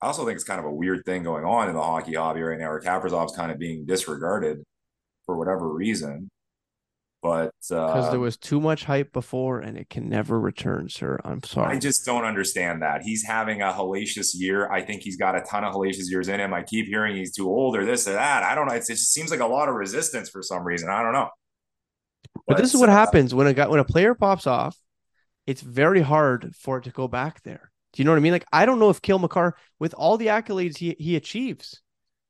[0.00, 2.42] I also think it's kind of a weird thing going on in the hockey hobby
[2.42, 4.64] right now, where Kaprizov's kind of being disregarded
[5.26, 6.28] for whatever reason.
[7.22, 11.20] But because uh, there was too much hype before, and it can never return, sir.
[11.24, 11.76] I'm sorry.
[11.76, 13.02] I just don't understand that.
[13.02, 14.68] He's having a hellacious year.
[14.68, 16.52] I think he's got a ton of hellacious years in him.
[16.52, 18.42] I keep hearing he's too old or this or that.
[18.42, 18.74] I don't know.
[18.74, 20.90] It's, it just seems like a lot of resistance for some reason.
[20.90, 21.28] I don't know.
[22.34, 24.76] But, but this is what uh, happens when a guy when a player pops off.
[25.46, 27.70] It's very hard for it to go back there.
[27.92, 28.32] Do you know what I mean?
[28.32, 31.82] Like I don't know if Cale Makar, with all the accolades he he achieves,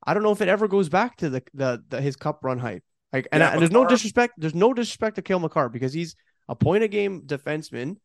[0.05, 2.59] I don't know if it ever goes back to the the, the his cup run
[2.59, 2.83] hype.
[3.13, 4.33] Like, and, Yeah, I- there's no disrespect.
[4.37, 6.15] There's no disrespect to Cale Makar because he's
[6.49, 7.97] a point a game defenseman,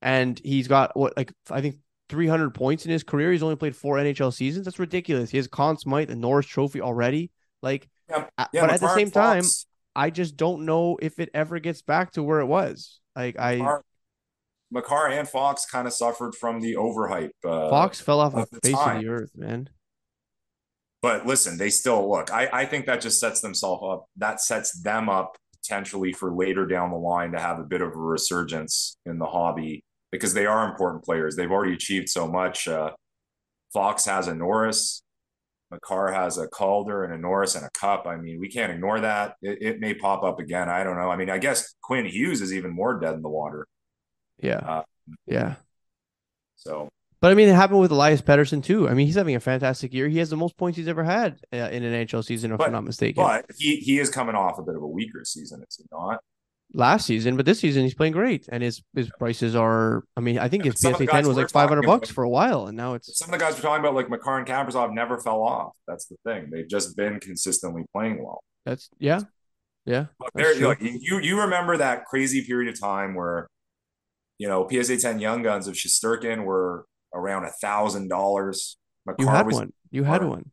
[0.00, 1.76] and he's got what like I think
[2.08, 3.32] 300 points in his career.
[3.32, 4.64] He's only played four NHL seasons.
[4.64, 5.30] That's ridiculous.
[5.30, 7.30] He has Conn Smythe and Norris Trophy already.
[7.62, 11.30] Like, Yeah, yeah, but at the same time, Fox- I just don't know if it
[11.34, 13.00] ever gets back to where it was.
[13.16, 13.84] Like, I Makar,
[14.70, 17.30] Makar and Fox kind of suffered from the overhype.
[17.44, 19.68] Uh, Fox fell off of the face of the earth, man.
[21.02, 22.32] But listen, they still look.
[22.32, 24.06] I, I think that just sets themselves up.
[24.16, 27.88] That sets them up potentially for later down the line to have a bit of
[27.88, 31.34] a resurgence in the hobby because they are important players.
[31.34, 32.68] They've already achieved so much.
[32.68, 32.92] Uh,
[33.72, 35.02] Fox has a Norris.
[35.72, 38.06] Makar has a Calder and a Norris and a Cup.
[38.06, 39.36] I mean, we can't ignore that.
[39.40, 40.68] It, it may pop up again.
[40.68, 41.10] I don't know.
[41.10, 43.66] I mean, I guess Quinn Hughes is even more dead in the water.
[44.38, 44.82] Yeah, Uh,
[45.26, 45.54] yeah.
[46.56, 46.90] So
[47.22, 48.88] But I mean, it happened with Elias Pettersson too.
[48.88, 50.08] I mean, he's having a fantastic year.
[50.08, 52.66] He has the most points he's ever had uh, in an NHL season, if But-
[52.66, 53.22] I'm not mistaken.
[53.22, 56.18] But he he is coming off a bit of a weaker season, is he not?
[56.74, 60.02] Last season, but this season he's playing great, and his his prices are.
[60.16, 62.14] I mean, I think his Some of the PSA ten was like 500 bucks about-
[62.14, 64.38] for a while, and now it's Some of the guys we're talking about, like Makar
[64.38, 65.74] and Kaprizov, never fell off.
[65.86, 66.50] That's the thing.
[66.50, 68.40] They've just been consistently playing well.
[68.64, 69.20] that's yeah,
[69.84, 70.06] yeah.
[70.18, 70.66] But there, true.
[70.68, 73.46] like, you you remember that crazy period of time where,
[74.38, 78.76] you know, PSA ten Young Guns of Shesterkin were around a thousand dollars.
[79.18, 79.72] You had was one.
[79.90, 80.50] You had one.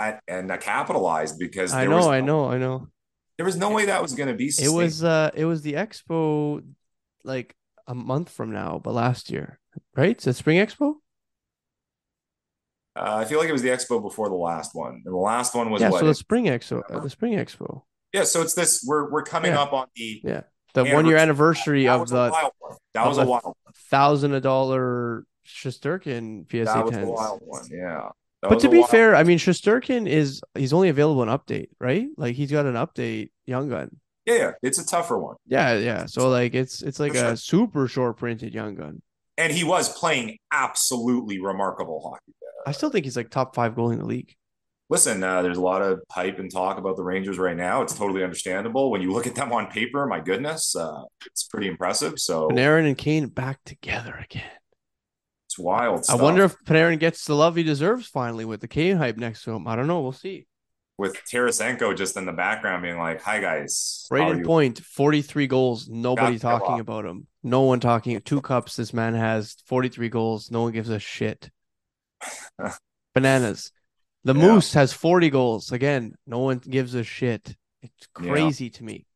[0.00, 1.96] at, and I capitalized because I there know.
[1.96, 2.52] was I no- know.
[2.52, 2.88] I know.
[3.36, 4.46] there was no way that was going to be.
[4.58, 6.62] It was uh, it was the expo,
[7.24, 7.54] like
[7.86, 9.58] a month from now, but last year,
[9.96, 10.16] right?
[10.18, 10.94] The spring expo.
[12.94, 15.54] Uh, I feel like it was the expo before the last one, and the last
[15.54, 15.90] one was yeah.
[15.90, 16.00] what?
[16.00, 18.82] So the spring expo, uh, the spring expo, yeah, so it's this.
[18.86, 19.60] We're we're coming Yeah.
[19.62, 22.76] up on the yeah, the one year anniversary That of was a the wild one.
[22.94, 23.54] That was a wild one.
[23.90, 27.08] thousand a dollar Shesterkin PSA That was a tens.
[27.08, 27.64] wild one.
[27.70, 28.08] Yeah.
[28.42, 32.08] That But to be fair, I mean Shesterkin is he's only available in update, right?
[32.16, 33.96] Like he's got an update young gun.
[34.26, 35.36] yeah, yeah, it's a tougher one.
[35.46, 36.06] Yeah, yeah.
[36.06, 39.02] So like it's it's like For a super short printed young gun.
[39.38, 42.32] And he was playing absolutely remarkable hockey.
[42.66, 44.34] I still think he's like top five goalie in the league.
[44.88, 47.82] Listen, uh, there's a lot of hype and talk about the Rangers right now.
[47.82, 48.90] It's totally understandable.
[48.90, 52.18] When you look at them on paper, my goodness, uh, it's pretty impressive.
[52.20, 54.44] So Panarin and Kane back together again.
[55.58, 56.04] It's wild.
[56.08, 59.42] I wonder if Panarin gets the love he deserves finally with the Kane hype next
[59.44, 59.66] to him.
[59.66, 60.00] I don't know.
[60.00, 60.46] We'll see.
[60.98, 65.88] with Tarasenko just in the background being like, "Hi guys, Rated point, 43 goals.
[65.88, 67.26] Nobody Gotta talking about him.
[67.42, 68.18] No one talking.
[68.22, 70.50] Two cups this man has, 43 goals.
[70.50, 71.50] No one gives a shit.
[73.14, 73.72] Bananas.
[74.24, 74.42] The Yeah.
[74.46, 75.70] Moose has 40 goals.
[75.72, 77.54] Again, no one gives a shit.
[77.82, 78.30] It's Yeah.
[78.32, 79.06] crazy to me.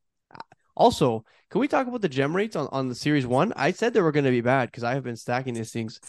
[0.75, 3.51] Also, can we talk about the gem rates on, on the series one?
[3.55, 5.99] I said they were going to be bad because I have been stacking these things.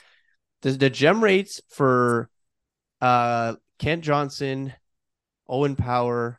[0.63, 2.29] The, the gem rates for
[3.01, 4.73] uh Kent Johnson,
[5.49, 6.39] Owen Power,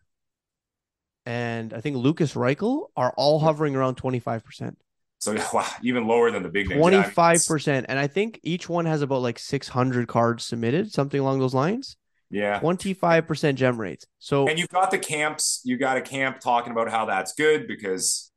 [1.25, 4.75] and I think Lukas Reichel are all hovering around 25%.
[5.19, 6.79] So wow, even lower than the big names.
[6.79, 9.39] Yeah, I mean, Twenty five it's- percent, and I think each one has about like
[9.39, 11.95] six hundred cards submitted, something along those lines.
[12.29, 12.59] Yeah.
[12.59, 14.05] Twenty five percent gem rates.
[14.19, 15.61] So And you've got the camps.
[15.63, 18.31] You got a camp talking about how that's good because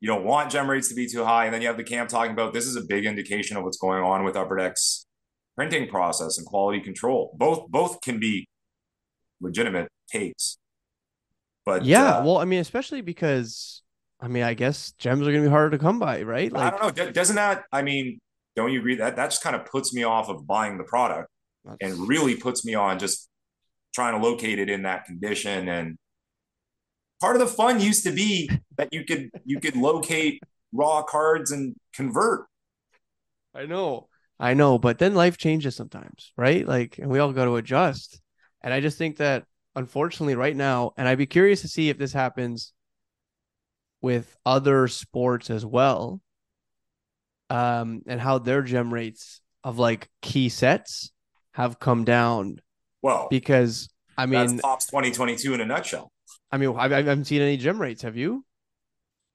[0.00, 1.44] you don't want gem rates to be too high.
[1.44, 3.76] And then you have the camp talking about this is a big indication of what's
[3.78, 5.05] going on with Upper Deck's
[5.56, 7.34] printing process and quality control.
[7.36, 8.48] Both both can be
[9.40, 10.58] legitimate takes.
[11.64, 13.82] But yeah, uh, well, I mean, especially because
[14.20, 16.52] I mean, I guess gems are gonna be harder to come by, right?
[16.52, 17.04] Like, I don't know.
[17.06, 17.64] Do- Doesn't that?
[17.72, 18.20] I mean,
[18.54, 21.28] don't you agree that that just kind of puts me off of buying the product
[21.64, 23.28] that's- and really puts me on just
[23.94, 25.96] trying to locate it in that condition and
[27.20, 30.42] part of the fun used to be that you could you could locate
[30.72, 32.46] raw cards and convert
[33.54, 36.66] I know, I know, but then life changes sometimes, right?
[36.66, 38.20] Like, and we all got to adjust.
[38.62, 39.44] And I just think that
[39.74, 42.72] unfortunately, right now, and I'd be curious to see if this happens
[44.02, 46.20] with other sports as well,
[47.50, 51.12] um, and how their gem rates of like key sets
[51.52, 52.60] have come down
[53.02, 56.12] Well, because I mean, that's Topps 2022 in a nutshell.
[56.50, 58.02] I mean, I, I haven't seen any gem rates.
[58.02, 58.44] Have you?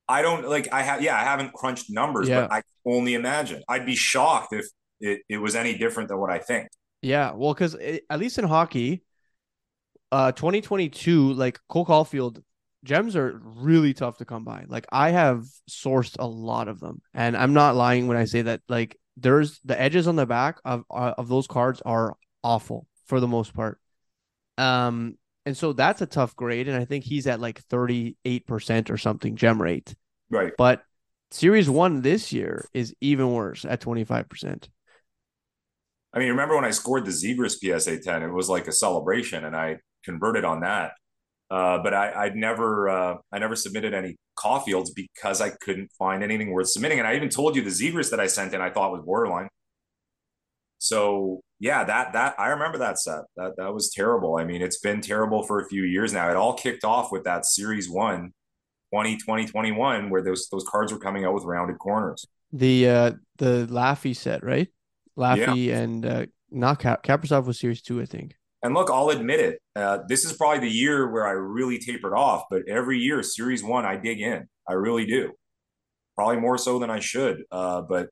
[0.08, 2.42] I don't like I have yeah, I haven't crunched numbers, Yeah.
[2.42, 3.64] but I only imagine.
[3.68, 4.66] I'd be shocked if
[5.02, 6.70] it, it was any different than what I think.
[7.02, 9.04] Yeah, well, because at least in hockey,
[10.12, 12.42] uh, 2022, like Cole Caufield,
[12.84, 14.66] gems are really tough to come by.
[14.68, 18.44] Like I have sourced a lot of them, and I'm not lying when I say
[18.44, 18.62] that.
[18.70, 23.20] Like there's the edges on the back of uh, of those cards are awful for
[23.20, 23.80] the most part.
[24.58, 28.92] Um, and so that's a tough grade, and I think he's at like 38 percent
[28.92, 29.96] or something gem rate.
[30.30, 30.54] Right.
[30.58, 30.84] But
[31.32, 34.70] Series One this year is even worse at 25 percent.
[36.14, 38.24] I mean, remember when I scored the Zebras PSA 10?
[38.24, 40.92] It was like a celebration, and I converted on that.
[41.50, 46.24] Uh, but I, I'd never, uh, I never submitted any Caufields because I couldn't find
[46.24, 47.00] anything worth submitting.
[47.00, 49.50] And I even told you the Zebras that I sent in, I thought was borderline.
[50.82, 53.22] So yeah, that that I remember that set.
[53.36, 54.38] That that was terrible.
[54.38, 56.28] I mean, it's been terrible for a few years now.
[56.32, 58.34] It all kicked off with that Series One,
[58.92, 62.26] 2020 21, where those those cards were coming out with rounded corners.
[62.52, 64.70] The uh the Laffy set, right?
[65.18, 68.36] Laffy and uh not Cap- Kaprizov was Series Two, I think.
[68.64, 69.60] And look, I'll admit it.
[69.76, 72.44] Uh, this is probably the year where I really tapered off.
[72.50, 74.48] But every year, Series One, I dig in.
[74.70, 75.32] I really do.
[76.16, 77.44] Probably more so than I should.
[77.52, 78.10] Uh, but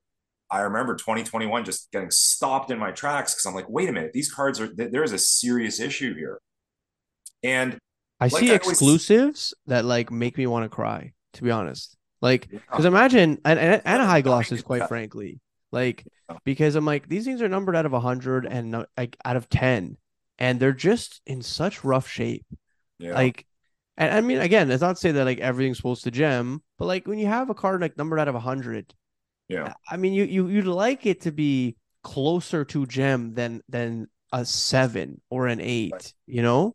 [0.50, 4.12] I remember 2021 just getting stopped in my tracks because I'm like, wait a minute,
[4.12, 6.40] these cards are th- there's a serious issue here.
[7.44, 7.78] And
[8.18, 11.50] I Like see I always- exclusives that like make me want to cry, to be
[11.52, 11.96] honest.
[12.20, 14.86] Like, yeah, because imagine and, and, and high Yeah, glosses, quite yeah.
[14.88, 15.40] frankly.
[15.72, 16.06] Like,
[16.44, 19.96] because I'm like, these things are numbered out of 100 and like out of 10,
[20.38, 22.44] and they're just in such rough shape.
[22.98, 23.46] yeah, Like,
[23.96, 26.86] and I mean, again, it's not to say that like everything's supposed to gem, but
[26.86, 28.94] like when you have a card like numbered out of 100,
[29.48, 29.74] yeah.
[29.90, 34.44] I mean, you you you'd like it to be closer to gem than than a
[34.44, 36.14] seven or an eight, Right.
[36.26, 36.74] you know?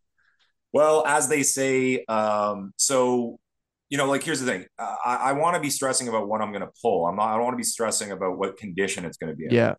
[0.73, 3.39] Well, as they say, um, so
[3.89, 4.65] you know, like here's the thing.
[4.79, 7.05] Uh, I, I want to be stressing about what I'm going to pull.
[7.05, 7.29] I'm not.
[7.29, 9.51] I don't want to be stressing about what condition it's going to be in.
[9.51, 9.75] Yeah.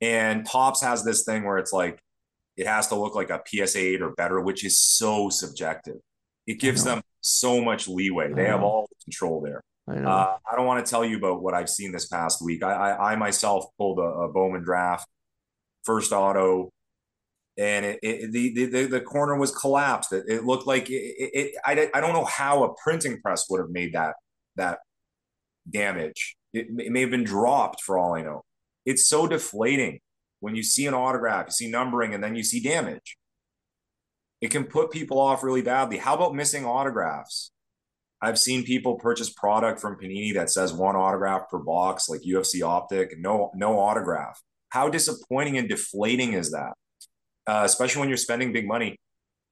[0.00, 2.00] And Topps has this thing where it's like
[2.56, 5.96] it has to look like a PSA 8 or better, which is so subjective.
[6.46, 8.32] It gives them so much leeway.
[8.32, 9.62] They have all the control there.
[9.88, 10.08] I know.
[10.08, 12.62] Uh, I don't want to tell you about what I've seen this past week.
[12.62, 15.06] I I, I myself pulled a, a Bowman draft,
[15.84, 16.70] first auto,
[17.60, 20.14] and it, it the, the the corner was collapsed.
[20.14, 21.54] It, it looked like it.
[21.64, 24.14] I I don't know how a printing press would have made that
[24.56, 24.78] that
[25.68, 26.36] damage.
[26.54, 28.42] It, it may have been dropped for all I know.
[28.86, 30.00] It's so deflating
[30.40, 33.18] when you see an autograph, you see numbering, and then you see damage.
[34.40, 35.98] It can put people off really badly.
[35.98, 37.52] How about missing autographs?
[38.22, 42.62] I've seen people purchase product from Panini that says one autograph per box, like UFC
[42.62, 44.40] Optic, no no autograph.
[44.70, 46.72] How disappointing and deflating is that?
[47.46, 48.96] Uh, especially when you're spending big money.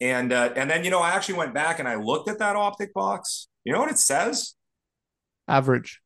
[0.00, 2.54] And uh, and then you know I actually went back and I looked at that
[2.54, 3.48] Optic box.
[3.64, 4.54] You know what it says?
[5.48, 6.00] Average.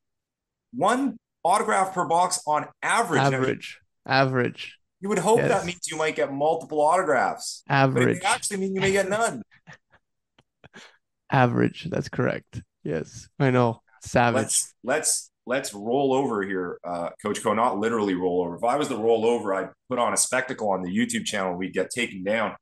[0.73, 3.21] One autograph per box on average.
[3.21, 3.81] Average.
[4.07, 4.79] Average.
[5.01, 5.49] you would hope Yes.
[5.49, 8.23] that means you might get multiple autographs, but it Average.
[8.25, 9.43] actually mean you may get none.
[11.31, 11.89] Average.
[11.91, 12.63] That's correct.
[12.85, 13.29] Yes.
[13.39, 13.83] I know.
[14.03, 14.35] Savage.
[14.43, 17.55] let's let's let's roll over here, uh, Coach Koe.
[17.55, 18.57] Not literally roll over.
[18.57, 21.55] If I was to roll over, I'd put on a spectacle on the YouTube channel.
[21.55, 22.55] We'd get taken down.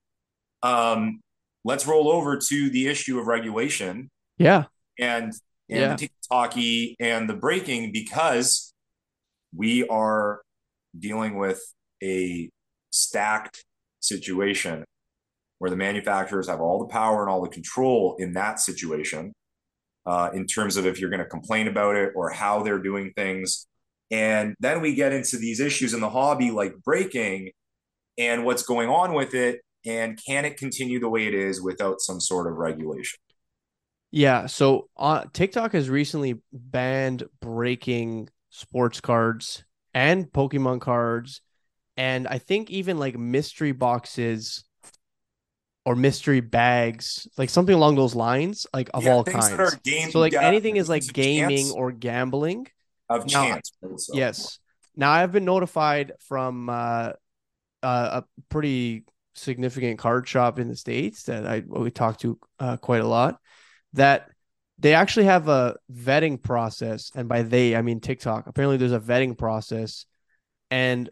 [0.63, 1.21] Um,
[1.65, 4.65] let's roll over to the issue of regulation Yeah.
[4.99, 5.33] and
[5.69, 5.95] and Yeah.
[5.97, 6.09] the
[6.49, 8.73] tiki and the breaking because
[9.55, 10.43] we are
[10.99, 11.63] dealing with
[12.03, 12.51] a
[12.91, 13.65] stacked
[14.01, 14.85] situation
[15.59, 19.33] where the manufacturers have all the power and all the control in that situation
[20.07, 23.13] uh, in terms of if you're going to complain about it or how they're doing
[23.17, 23.67] things
[24.11, 27.51] and then we get into these issues in the hobby like breaking
[28.19, 32.01] and what's going on with it and can it continue the way it is without
[32.01, 33.19] some sort of regulation
[34.11, 34.47] Yeah.
[34.47, 41.41] So uh, TikTok has recently banned breaking sports cards and Pokemon cards.
[41.97, 44.65] And I think even like mystery boxes
[45.87, 49.75] or mystery bags, like something along those lines, like of Yeah, all kinds.
[49.83, 51.71] game- so like yeah, anything is like gaming chance.
[51.73, 52.67] or gambling.
[53.09, 53.73] of Now, chance.
[54.13, 54.59] Yes.
[54.97, 57.13] Now I've been notified from uh,
[57.83, 59.05] uh, a pretty
[59.35, 63.41] significant card shop in the states that I we talked to uh, quite a lot
[63.95, 64.29] that
[64.79, 68.47] they actually have a vetting process, and by they I mean TikTok.
[68.47, 70.07] Apparently, there's a vetting process,
[70.71, 71.09] and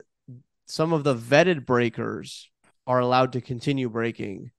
[0.66, 2.50] some of the vetted breakers
[2.86, 4.50] are allowed to continue breaking.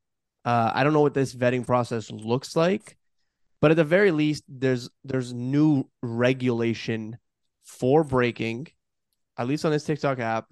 [0.49, 2.97] Uh, I don't know what this vetting process looks like,
[3.61, 7.17] But at the very least, there's there's new regulation
[7.63, 8.67] for breaking,
[9.37, 10.47] at least on this TikTok app,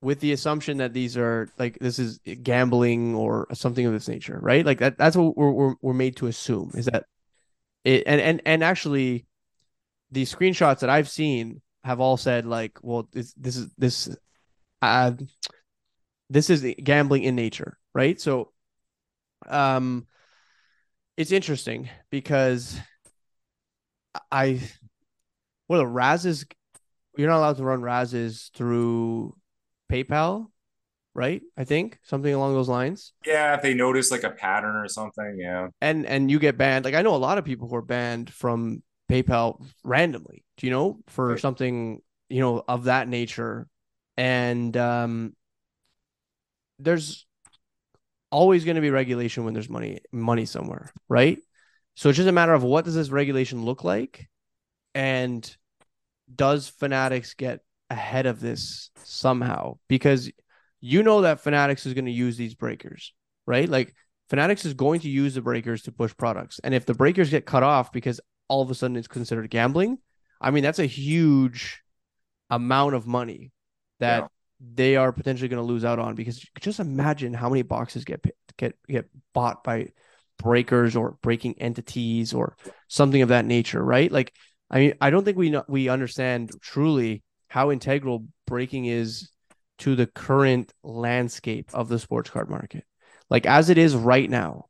[0.00, 4.38] with the assumption that these are like this is gambling or something of this nature,
[4.42, 4.64] right?
[4.66, 7.04] Like that that's what we're we're, we're made to assume is that
[7.84, 9.26] it and and and actually
[10.12, 14.16] the screenshots that I've seen have all said like, well, this this is this
[14.82, 15.12] uh
[16.30, 18.20] this is gambling in nature, right?
[18.20, 18.52] So
[19.46, 20.06] um
[21.16, 22.78] it's interesting because
[24.30, 24.60] I
[25.68, 26.46] well Raz's
[27.16, 29.34] you're not allowed to run Raz's through
[29.90, 30.46] PayPal,
[31.14, 31.42] right?
[31.56, 33.12] I think something along those lines.
[33.26, 35.68] Yeah, if they notice like a pattern or something, yeah.
[35.80, 36.84] And and you get banned.
[36.84, 40.44] Like I know a lot of people who are banned from PayPal randomly.
[40.56, 41.40] Do you know for right.
[41.40, 43.66] something you know of that nature?
[44.16, 45.34] And um,
[46.78, 47.26] there's
[48.30, 51.38] always going to be regulation when there's money money somewhere, right?
[51.94, 54.28] So it's just a matter of what does this regulation look like,
[54.94, 55.56] and
[56.34, 57.60] does Fanatics get
[57.90, 59.78] ahead of this somehow?
[59.88, 60.30] Because
[60.80, 63.12] you know that Fanatics is going to use these breakers,
[63.46, 63.68] right?
[63.68, 63.94] Like
[64.30, 67.46] Fanatics is going to use the breakers to push products, and if the breakers get
[67.46, 69.98] cut off because all of a sudden it's considered gambling,
[70.40, 71.82] I mean that's a huge
[72.50, 73.52] amount of money
[74.00, 74.28] that yeah.
[74.60, 78.24] They are potentially going to lose out on because just imagine how many boxes get
[78.56, 79.88] get get bought by
[80.38, 82.56] breakers or breaking entities or
[82.88, 84.10] something of that nature, right?
[84.10, 84.32] Like,
[84.70, 89.30] I mean, I don't think we know, we understand truly how integral breaking is
[89.78, 92.84] to the current landscape of the sports card market.
[93.30, 94.66] Like as it is right now,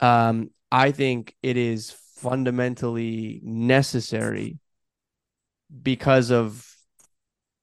[0.00, 4.58] um, I think it is fundamentally necessary
[5.82, 6.71] because of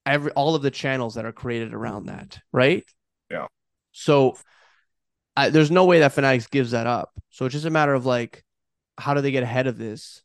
[0.06, 2.84] every all of the channels that are created around that, right?
[3.30, 3.46] Yeah.
[3.92, 4.36] So
[5.36, 7.12] I, there's no way that Fanatics gives that up.
[7.30, 8.44] So it's just a matter of like,
[8.98, 10.22] how do they get ahead of this?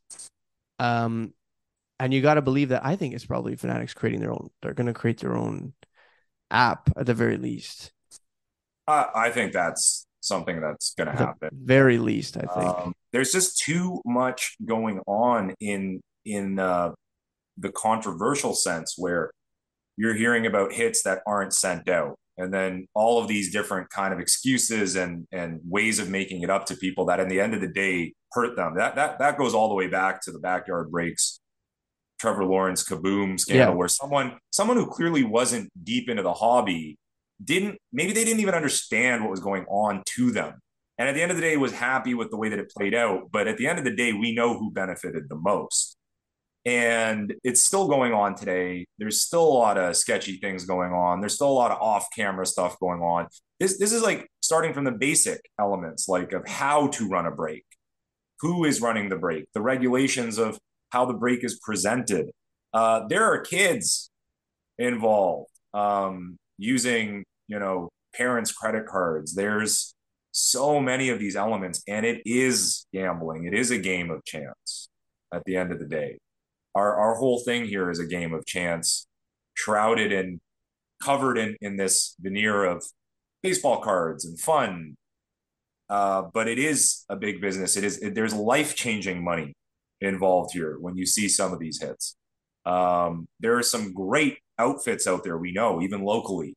[0.80, 1.34] Um,
[2.00, 4.50] and you got to believe that I think it's probably Fanatics creating their own.
[4.62, 5.74] They're going to create their own
[6.52, 7.92] app at the very least.
[8.88, 11.50] Uh, I think that's something that's going to happen.
[11.54, 12.78] very least, I think.
[12.78, 16.92] Um, there's just too much going on in in uh,
[17.58, 19.32] the controversial sense where
[19.98, 22.18] you're hearing about hits that aren't sent out.
[22.38, 26.50] And then all of these different kind of excuses and and ways of making it
[26.50, 28.76] up to people that in the end of the day hurt them.
[28.76, 31.40] That that that goes all the way back to the backyard breaks
[32.20, 33.76] trevor lawrence kaboom scandal yeah.
[33.76, 36.98] where someone someone who clearly wasn't deep into the hobby
[37.44, 40.60] didn't maybe they didn't even understand what was going on to them.
[40.98, 42.96] And at the end of the day was happy with the way that it played
[42.96, 43.30] out.
[43.32, 45.98] But at the end of the day we know who benefited the most
[46.66, 48.88] and it's still going on today.
[48.98, 51.20] There's still a lot of sketchy things going on.
[51.20, 53.28] There's still a lot of off-camera stuff going on.
[53.60, 57.32] This this is like starting from the basic elements, like of how to run a
[57.32, 57.66] break,
[58.40, 60.58] who is running the break, the regulations of
[60.90, 62.32] how the break is presented.
[62.74, 64.10] Uh, there are kids
[64.78, 69.36] involved um, using, you know, parents' credit cards.
[69.36, 69.94] There's
[70.32, 73.46] so many of these elements, and it is gambling.
[73.46, 74.90] It is a game of chance
[75.34, 76.18] at the end of the day
[76.76, 79.08] our our whole thing here is a game of chance,
[79.54, 80.40] shrouded and
[81.02, 82.84] covered in in this veneer of
[83.42, 84.98] baseball cards and fun.
[85.90, 87.78] Uh, but it is a big business.
[87.78, 89.54] It is it, there's life changing money
[90.02, 92.16] involved here when you see some of these hits.
[92.66, 96.56] Um, there are some great outfits out there we know, even locally,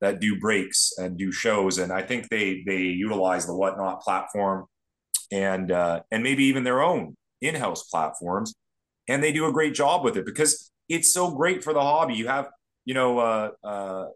[0.00, 4.66] that do breaks and do shows, and I think they they utilize the whatnot platform
[5.32, 8.54] and uh, and maybe even their own in house platforms
[9.10, 12.14] and they do a great job with it because it's so great for the hobby.
[12.14, 12.48] You have,
[12.84, 14.06] you know, uh, uh,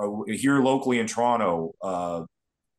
[0.00, 2.22] uh here locally in Toronto, uh,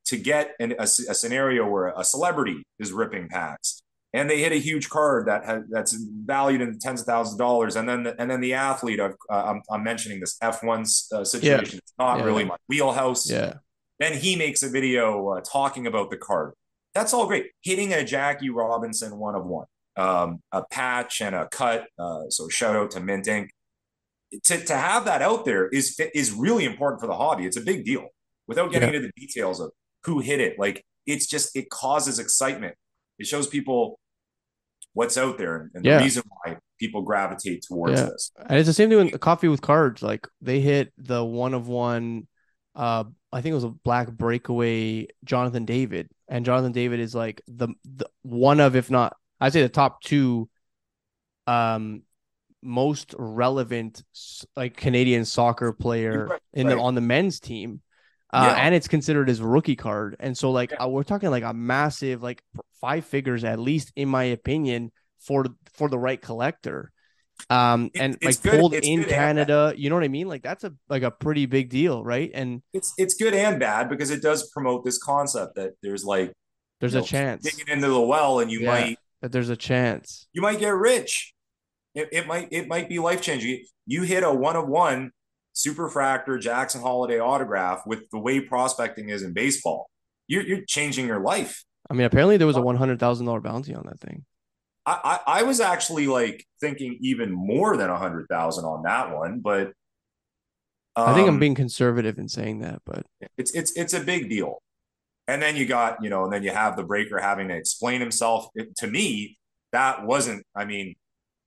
[0.05, 3.83] to get an, a, a, scenario where a celebrity is ripping packs
[4.13, 5.93] and they hit a huge card that has, that's
[6.25, 9.11] valued in tens of thousands of dollars, and then the, and then the athlete, uh,
[9.29, 11.79] I'm, I'm mentioning this F1 uh, situation, yeah.
[11.83, 12.25] it's not yeah.
[12.25, 13.29] really my wheelhouse.
[13.29, 13.55] Yeah.
[13.99, 16.53] Then he makes a video uh, talking about the card.
[16.95, 17.51] That's all great.
[17.61, 19.67] Hitting a Jackie Robinson one of one
[19.99, 21.85] um, a patch and a cut.
[21.97, 23.49] Uh, so shout out to Mint Ink.
[24.45, 27.45] To, to have that out there is is really important for the hobby.
[27.45, 28.07] It's a big deal.
[28.47, 28.95] Without getting yeah.
[28.95, 29.71] into the details of
[30.05, 32.75] who hit it, like it's just it causes excitement.
[33.17, 33.99] It shows people
[34.93, 35.97] what's out there and, and yeah.
[35.97, 38.07] the reason why people gravitate towards yeah.
[38.07, 38.31] this.
[38.47, 40.01] And it's the same thing with coffee with cards.
[40.01, 42.27] Like they hit the one of one.
[42.75, 47.41] Uh, I think it was a black breakaway Jonathan David, and Jonathan David is like
[47.47, 50.49] the, the one of, if not I'd say the top two
[51.47, 52.03] um
[52.61, 54.03] most relevant
[54.55, 56.75] like Canadian soccer player right, in right.
[56.75, 57.81] the on the men's team.
[58.31, 58.61] Uh, yeah.
[58.63, 60.15] and it's considered as a rookie card.
[60.19, 60.83] And so like yeah.
[60.83, 62.43] uh, we're talking like a massive like
[62.79, 66.91] five figures at least, in my opinion, for for the right collector.
[67.49, 70.27] Um, and like good- pulled in Canada, you know what I mean?
[70.27, 72.29] Like that's a like a pretty big deal, right?
[72.33, 76.33] And It's it's good and bad because it does promote this concept that there's like
[76.81, 78.71] there's a know, chance digging into the well and you Yeah.
[78.71, 80.27] might that there's a chance.
[80.33, 81.33] you might get rich.
[81.95, 83.63] It, it might it might be life changing.
[83.85, 85.11] You hit a one of one
[85.55, 89.89] superfractor Jackson Holliday autograph with the way prospecting is in baseball.
[90.27, 91.63] You're you're changing your life.
[91.89, 94.25] I mean, apparently there was a one hundred thousand dollar bounty on that thing.
[94.85, 99.15] I, I I was actually like thinking even more than a hundred thousand on that
[99.15, 99.73] one, but
[100.95, 103.05] I think I'm um, being conservative in saying that, but
[103.37, 104.61] it's it's it's a big deal.
[105.29, 108.01] And then you got, you know, and then you have the breaker having to explain
[108.01, 108.47] himself.
[108.55, 109.37] It, to me,
[109.71, 110.95] that wasn't, I mean,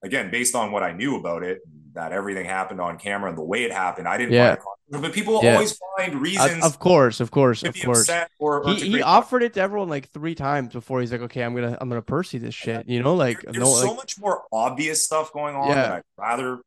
[0.05, 1.59] again, based on what I knew about it,
[1.95, 4.57] that everything happened on camera and the way it happened, I didn't Yeah.
[4.89, 5.55] But people Yeah.
[5.55, 8.01] always find reasons of course, of course, of course.
[8.01, 11.23] upset or, or He he offered it to everyone like three times before he's like,
[11.23, 12.87] okay, I'm gonna I'm gonna Percy this shit.
[12.89, 15.75] You know, like There's no, so like much more obvious stuff going on Yeah.
[15.75, 16.61] that I'd rather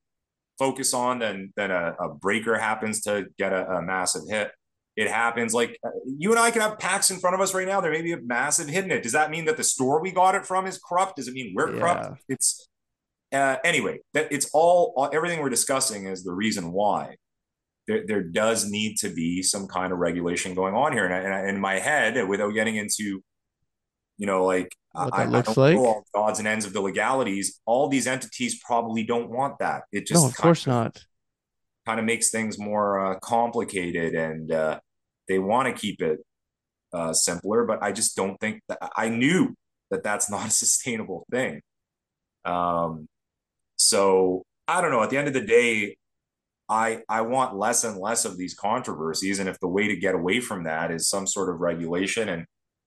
[0.57, 4.51] focus on than than a, a breaker happens to get a, a massive hit.
[4.95, 7.67] It happens like uh, you and I can have packs in front of us right
[7.67, 7.81] now.
[7.81, 9.03] There may be a massive hidden it.
[9.03, 11.17] Does that mean that the store we got it from is corrupt?
[11.17, 11.79] Does it mean we're Yeah.
[11.79, 12.21] corrupt?
[12.29, 12.67] It's
[13.33, 13.99] uh, anyway.
[14.13, 17.15] That it's all, everything we're discussing is the reason why
[17.87, 21.05] there, there does need to be some kind of regulation going on here.
[21.05, 23.21] And, I, and I, in my head, without getting into,
[24.17, 25.75] you know, like What I, that I looks don't like?
[25.75, 27.59] know all the odds and ends of the legalities.
[27.65, 29.83] All these entities probably don't want that.
[29.91, 31.03] It just no, of course not.
[31.85, 34.79] kind of makes things more uh, complicated, and uh,
[35.27, 36.19] they want to keep it
[36.93, 37.65] uh, simpler.
[37.65, 39.55] But I just don't think that I knew
[39.91, 41.61] that that's not a sustainable thing.
[42.43, 43.07] Um,
[43.77, 45.03] so I don't know.
[45.03, 45.97] At the end of the day,
[46.69, 50.15] I I want less and less of these controversies, and if the way to get
[50.15, 52.45] away from that is some sort of regulation and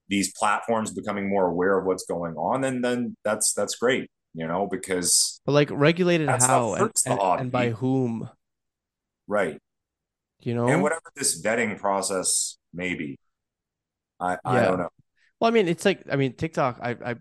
[0.08, 4.46] these platforms becoming more aware of what's going on, then then that's that's great, you
[4.46, 8.30] know, because But like regulated how and, and, and by whom?
[9.26, 9.58] right.
[10.40, 10.68] You know?
[10.68, 13.18] And whatever this vetting process may be,
[14.20, 14.64] I I Yeah.
[14.66, 14.88] don't know.
[15.40, 16.78] Well, I mean, it's like I mean, TikTok.
[16.82, 17.14] I I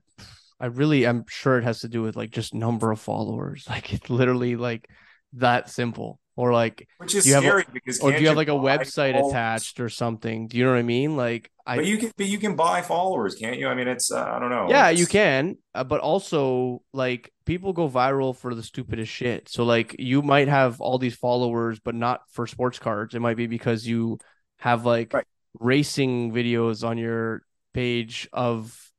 [0.59, 3.65] I really I'm sure it has to do with like just number of followers.
[3.69, 4.89] Like it's literally like
[5.33, 6.19] that simple.
[6.35, 9.79] Or like, Which is have a- because or do you have like a website attached
[9.79, 10.47] or something?
[10.47, 11.17] Do you know what I mean?
[11.17, 13.67] Like, I But you can but you can buy followers, can't you?
[13.67, 14.67] I mean, it's uh, I don't know.
[14.69, 19.49] Yeah, It's- you can, uh, but also like people go viral for the stupidest shit.
[19.49, 23.15] So like you might have all these followers, but not for sports cards.
[23.15, 24.17] It might be because you
[24.59, 25.27] have like Right.
[25.59, 27.43] racing videos on your
[27.73, 28.89] page of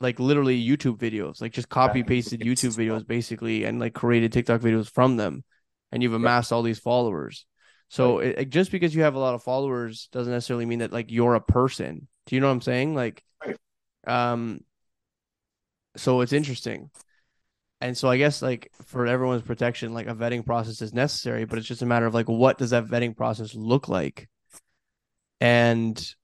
[0.00, 2.50] like literally YouTube videos, like just copy pasted Right.
[2.50, 5.44] YouTube videos basically, and like created TikTok videos from them,
[5.92, 7.46] and you've amassed all these followers.
[7.88, 11.12] So it- just because you have a lot of followers doesn't necessarily mean that like
[11.12, 12.08] you're a person.
[12.26, 12.94] Do you know what I'm saying?
[12.94, 13.56] Like, Right.
[14.06, 14.60] um,
[15.96, 16.90] so it's interesting.
[17.80, 21.58] And so I guess like for everyone's protection, like a vetting process is necessary, but
[21.58, 24.28] it's just a matter of like what does that vetting process look like?
[25.40, 26.14] And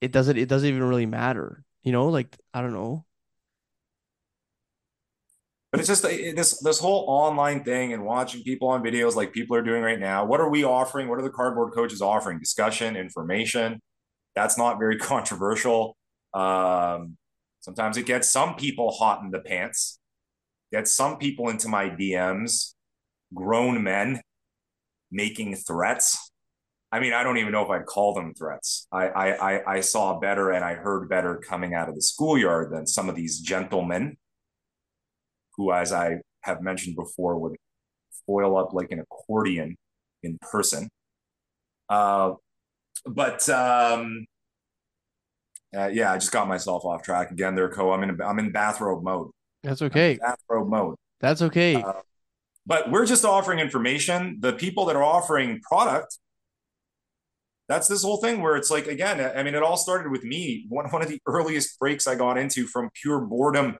[0.00, 1.64] it doesn't it doesn't even really matter.
[1.82, 3.04] You know, like I don't know.
[5.70, 9.56] But it's just this this whole online thing and watching people on videos like people
[9.56, 10.24] are doing right now.
[10.24, 11.08] What are we offering?
[11.08, 12.38] What are the cardboard coaches offering?
[12.40, 13.80] Discussion, information.
[14.34, 15.96] That's not very controversial.
[16.34, 17.16] Um,
[17.60, 19.98] sometimes it gets some people hot in the pants.
[20.72, 22.74] Gets some people into my DMs.
[23.34, 24.20] Grown men
[25.10, 26.30] making threats.
[26.92, 28.86] I mean, I don't even know if I'd call them threats.
[28.92, 32.72] I I I, I saw better and I heard better coming out of the schoolyard
[32.72, 34.16] than some of these gentlemen
[35.56, 37.56] who, as I have mentioned before, would
[38.26, 39.76] foil up like an accordion
[40.22, 40.88] in person.
[41.88, 42.32] Uh,
[43.06, 44.26] but um,
[45.76, 47.54] uh, yeah, I just got myself off track again.
[47.54, 47.92] There, Koe.
[47.92, 49.30] I'm in I'm in bathrobe mode.
[49.62, 50.18] That's okay.
[50.20, 50.96] bathrobe mode.
[51.20, 51.76] That's okay.
[51.76, 51.92] Uh,
[52.66, 54.38] but we're just offering information.
[54.40, 56.18] The people that are offering product,
[57.68, 59.20] that's this whole thing where it's like again.
[59.36, 60.66] I mean, it all started with me.
[60.68, 63.76] One one of the earliest breaks I got into from pure boredom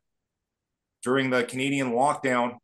[1.02, 2.56] during the Canadian lockdown.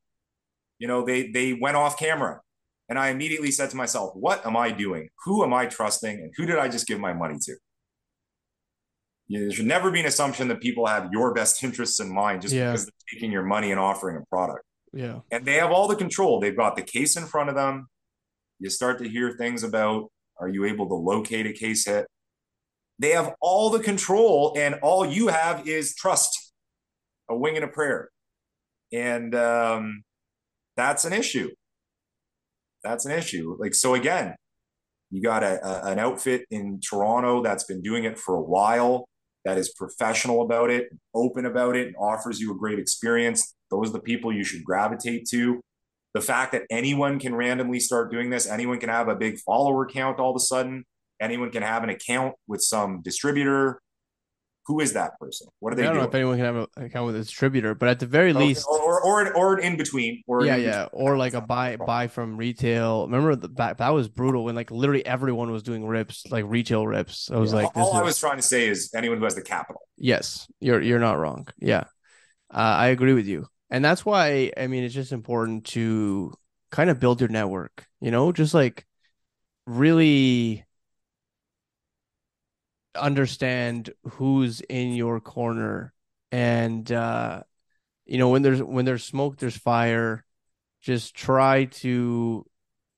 [0.79, 2.41] You know, they they went off camera,
[2.89, 5.09] and I immediately said to myself, "What am I doing?
[5.25, 6.21] Who am I trusting?
[6.21, 7.57] And who did I just give my money to?"
[9.29, 12.55] There should never be an assumption that people have your best interests in mind just
[12.55, 12.71] Yeah.
[12.71, 14.65] because they're taking your money and offering a product
[14.97, 15.21] yeah.
[15.31, 16.41] and they have all the control.
[16.41, 17.89] They've got the case in front of them.
[18.59, 22.07] You start to hear things about are you able to locate a case hit?
[22.99, 26.53] They have all the control, and all you have is trust,
[27.29, 28.11] a wing and a prayer.
[28.93, 30.03] And um,
[30.77, 31.51] that's an issue.
[32.87, 33.57] That's an issue.
[33.59, 34.37] Like, so again,
[35.11, 39.09] you got a, a, an outfit in Toronto that's been doing it for a while
[39.45, 43.91] that is professional about it, open about it, and offers you a great experience, those
[43.91, 45.61] are the people you should gravitate to.
[46.15, 49.87] The fact that anyone can randomly start doing this, anyone can have a big follower
[49.87, 50.85] count all of a sudden,
[51.21, 53.81] anyone can have an account with some distributor
[54.67, 55.47] who is that person?
[55.61, 55.83] What are they?
[55.83, 56.03] I don't doing?
[56.03, 58.39] know if anyone can have an account with a distributor, but at the very okay.
[58.39, 61.77] least, or, or or an in between, or yeah, in yeah, or like a buy
[61.77, 63.07] buy from retail.
[63.07, 66.87] Remember the that, that was brutal when like literally everyone was doing rips, like retail
[66.87, 67.31] rips.
[67.31, 69.43] I was yeah, like, all I was trying to say is anyone who has the
[69.43, 69.83] capital.
[69.97, 71.47] Yes, you're you're not wrong.
[71.59, 71.85] Yeah,
[72.51, 76.35] uh, I agree with you, and that's why I mean it's just important to
[76.71, 77.87] kind of build your network.
[78.01, 78.85] You know, just like
[79.65, 80.66] really
[82.97, 85.93] understand who's in your corner.
[86.33, 87.43] And uh
[88.07, 90.25] you know when there's when there's smoke there's fire.
[90.83, 92.47] Just try to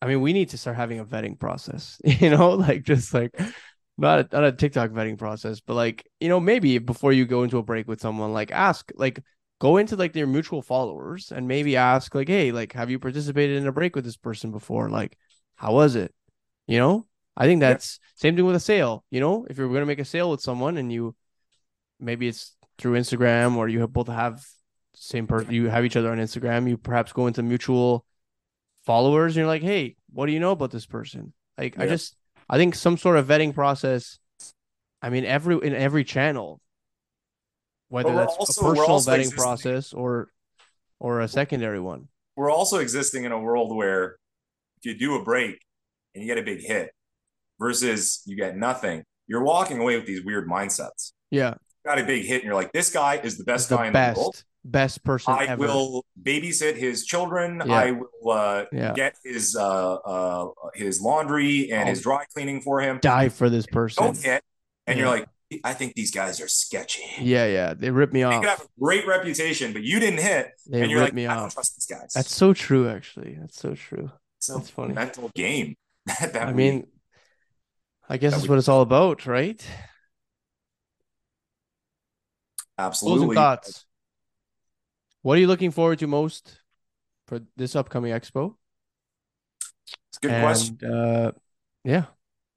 [0.03, 3.35] i mean we need to start having a vetting process you know like just like
[3.97, 7.43] not a, not a tiktok vetting process but like you know maybe before you go
[7.43, 9.21] into a break with someone like ask like
[9.59, 13.57] go into like their mutual followers and maybe ask like hey like have you participated
[13.57, 14.89] in a break with this person before?
[14.89, 15.17] Like
[15.57, 16.15] how was it?
[16.67, 17.07] You know
[17.39, 18.09] I think that's yeah.
[18.17, 19.05] same thing with a sale.
[19.11, 21.15] You know, if you're going to make a sale with someone and you
[22.01, 24.45] maybe it's through Instagram or you have both have
[24.95, 28.05] same person, you have each other on Instagram, you perhaps go into mutual
[28.85, 31.33] followers and you're like, hey, what do you know about this person?
[31.57, 31.85] Like, yeah.
[31.85, 32.17] I just,
[32.49, 34.19] I think some sort of vetting process.
[35.01, 36.61] I mean, every in every channel,
[37.89, 39.39] whether that's also, a personal vetting existing.
[39.39, 40.33] process or
[40.99, 42.09] or a secondary one.
[42.35, 44.17] We're also existing in a world where
[44.79, 45.61] if you do a break
[46.15, 46.91] and you get a big hit,
[47.59, 51.13] versus you get nothing, you're walking away with these weird mindsets.
[51.31, 51.55] Yeah.
[51.85, 53.93] got a big hit and you're like, this guy is the best the guy in
[53.93, 54.43] best, the world.
[54.65, 55.67] Best person I ever.
[55.67, 57.63] will babysit his children.
[57.65, 57.73] Yeah.
[57.73, 58.93] I will uh, yeah.
[58.93, 62.99] get his uh, uh, his laundry and I'll his dry cleaning for him.
[63.01, 64.05] Die for this person.
[64.05, 64.43] Don't hit.
[64.87, 65.05] And yeah.
[65.05, 65.29] you're like,
[65.65, 67.03] I think these guys are sketchy.
[67.21, 67.75] Yeah, yeah.
[67.75, 68.43] They rip me they off.
[68.43, 70.51] They have a great reputation, but you didn't hit.
[70.69, 71.41] They and you're like, me I off.
[71.41, 72.13] don't trust these guys.
[72.15, 73.39] That's so true, actually.
[73.41, 74.11] That's so true.
[74.37, 74.95] It's That's funny.
[74.95, 75.77] mental game.
[76.21, 76.87] that I mean,
[78.09, 79.63] I guess that's what it's all about, right?
[82.79, 83.19] Absolutely.
[83.19, 83.85] Closing thoughts.
[85.23, 86.59] What are you looking forward to most
[87.27, 88.55] for this upcoming expo?
[90.09, 90.91] It's a good and, question.
[90.91, 91.33] Uh,
[91.85, 92.05] yeah.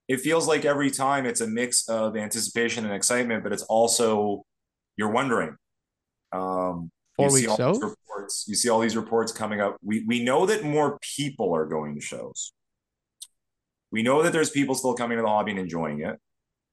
[0.07, 4.45] It feels like every time it's a mix of anticipation and excitement, but it's also
[4.95, 5.55] you're wondering.
[6.31, 7.81] Um, Four you weeks out.
[7.81, 8.45] Reports.
[8.47, 9.77] You see all these reports coming up.
[9.83, 12.53] We we know that more people are going to shows.
[13.91, 16.17] We know that there's people still coming to the hobby and enjoying it,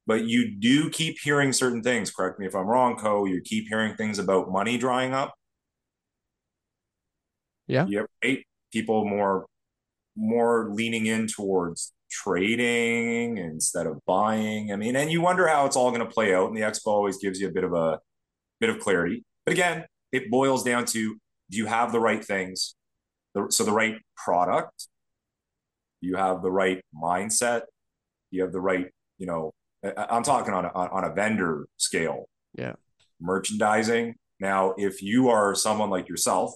[0.06, 2.10] but you do keep hearing certain things.
[2.10, 3.24] Correct me if I'm wrong, Koe.
[3.24, 5.34] You keep hearing things about money drying up.
[7.66, 7.86] Yeah.
[7.86, 8.06] Yep.
[8.24, 8.46] Right.
[8.72, 9.46] People more
[10.16, 14.72] more leaning in towards trading instead of buying.
[14.72, 16.48] I mean, and you wonder how it's all going to play out.
[16.48, 18.00] And the expo always gives you a bit of a
[18.60, 19.24] bit of clarity.
[19.44, 21.16] But again, it boils down to
[21.50, 22.74] do you have the right things?
[23.50, 24.88] So the right product,
[26.00, 27.62] you have the right mindset,
[28.30, 28.88] you have the right,
[29.18, 32.28] you know, I'm talking on a, on a vendor scale.
[32.54, 32.74] Yeah.
[33.20, 34.16] Merchandising.
[34.40, 36.52] Now, if you are someone like yourself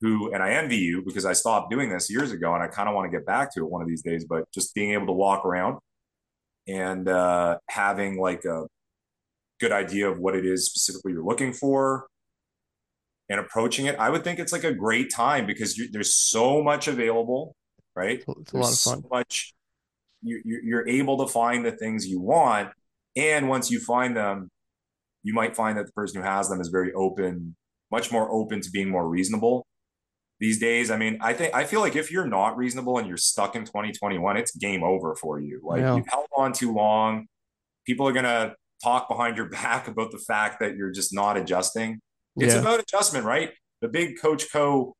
[0.00, 2.88] who, and I envy you because I stopped doing this years ago and I kind
[2.88, 5.06] of want to get back to it one of these days, but just being able
[5.06, 5.78] to walk around
[6.68, 8.66] and uh, having like a
[9.60, 12.06] good idea of what it is specifically you're looking for
[13.28, 16.62] and approaching it, I would think it's like a great time because you, there's so
[16.62, 17.56] much available
[17.96, 18.22] right?
[18.40, 19.02] It's a lot of fun.
[19.02, 19.54] So much
[20.22, 22.70] you, you're able to find the things you want,
[23.16, 24.50] and once you find them,
[25.22, 27.56] you might find that the person who has them is very open,
[27.90, 29.66] much more open to being more reasonable.
[30.38, 33.16] These days, I mean, I think I feel like if you're not reasonable and you're
[33.16, 35.60] stuck in 2021, it's game over for you.
[35.64, 35.96] Like yeah.
[35.96, 37.26] you've held on too long.
[37.86, 42.00] People are gonna talk behind your back about the fact that you're just not adjusting.
[42.36, 42.60] It's yeah.
[42.60, 43.52] about adjustment, right?
[43.80, 44.94] The big Coach Koe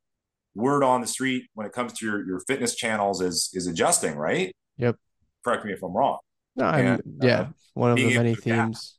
[0.57, 4.16] word on the street when it comes to your, your fitness channels is is adjusting,
[4.16, 4.52] right?
[4.78, 4.96] Yep.
[5.44, 6.18] Correct me if I'm wrong.
[6.57, 8.96] No, I'm and, yeah, uh, one of the many themes.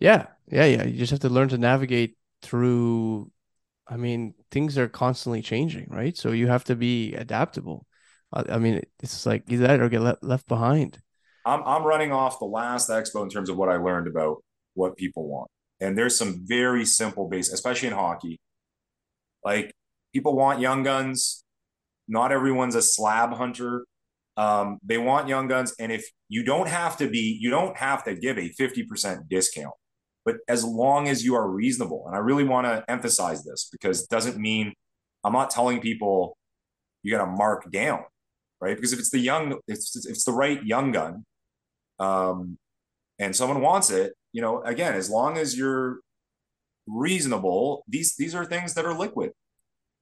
[0.00, 0.84] Yeah, yeah, yeah.
[0.84, 3.30] You just have to learn to navigate through.
[3.86, 6.16] I mean, things are constantly changing, right?
[6.16, 7.86] So you have to be adaptable.
[8.32, 10.98] I, mean, it's like either that or get left, left behind.
[11.44, 14.44] I'm I'm running off the last expo in terms of what I learned about
[14.74, 18.38] what people want, and there's some very simple base, especially in hockey.
[19.44, 19.72] Like
[20.12, 21.44] people want young guns.
[22.08, 23.84] Not everyone's a slab hunter.
[24.36, 28.04] Um, they want young guns, and if you don't have to be, you don't have
[28.04, 29.74] to give a fifty percent discount.
[30.24, 34.02] But as long as you are reasonable, and I really want to emphasize this because
[34.02, 34.74] it doesn't mean
[35.24, 36.36] I'm not telling people
[37.02, 38.04] you got to mark down,
[38.60, 38.76] right?
[38.76, 41.24] Because if it's the young, if it's, it's the right young gun,
[41.98, 42.58] um,
[43.18, 46.00] and someone wants it, you know, again, as long as you're
[46.86, 49.32] reasonable, these these are things that are liquid.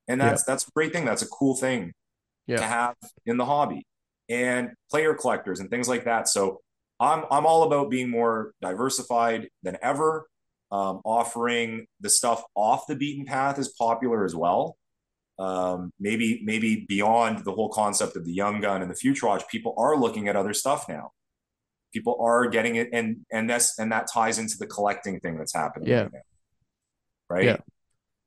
[0.08, 0.52] And that's yeah.
[0.52, 1.04] that's a great thing.
[1.04, 1.92] That's a cool thing
[2.46, 2.56] yeah.
[2.56, 2.96] to have
[3.26, 3.86] in the hobby.
[4.28, 6.28] And player collectors and things like that.
[6.28, 6.60] So
[7.00, 10.26] I'm I'm all about being more diversified than ever.
[10.70, 14.76] Um, offering the stuff off the beaten path is popular as well.
[15.38, 19.48] Um, maybe maybe beyond the whole concept of the young gun and the future watch,
[19.48, 21.12] people are looking at other stuff now.
[21.94, 25.54] People are getting it, and and that's and that ties into the collecting thing that's
[25.54, 25.88] happening.
[25.88, 26.08] Yeah.
[26.12, 26.22] Right,
[27.30, 27.44] right?
[27.44, 27.56] Yeah.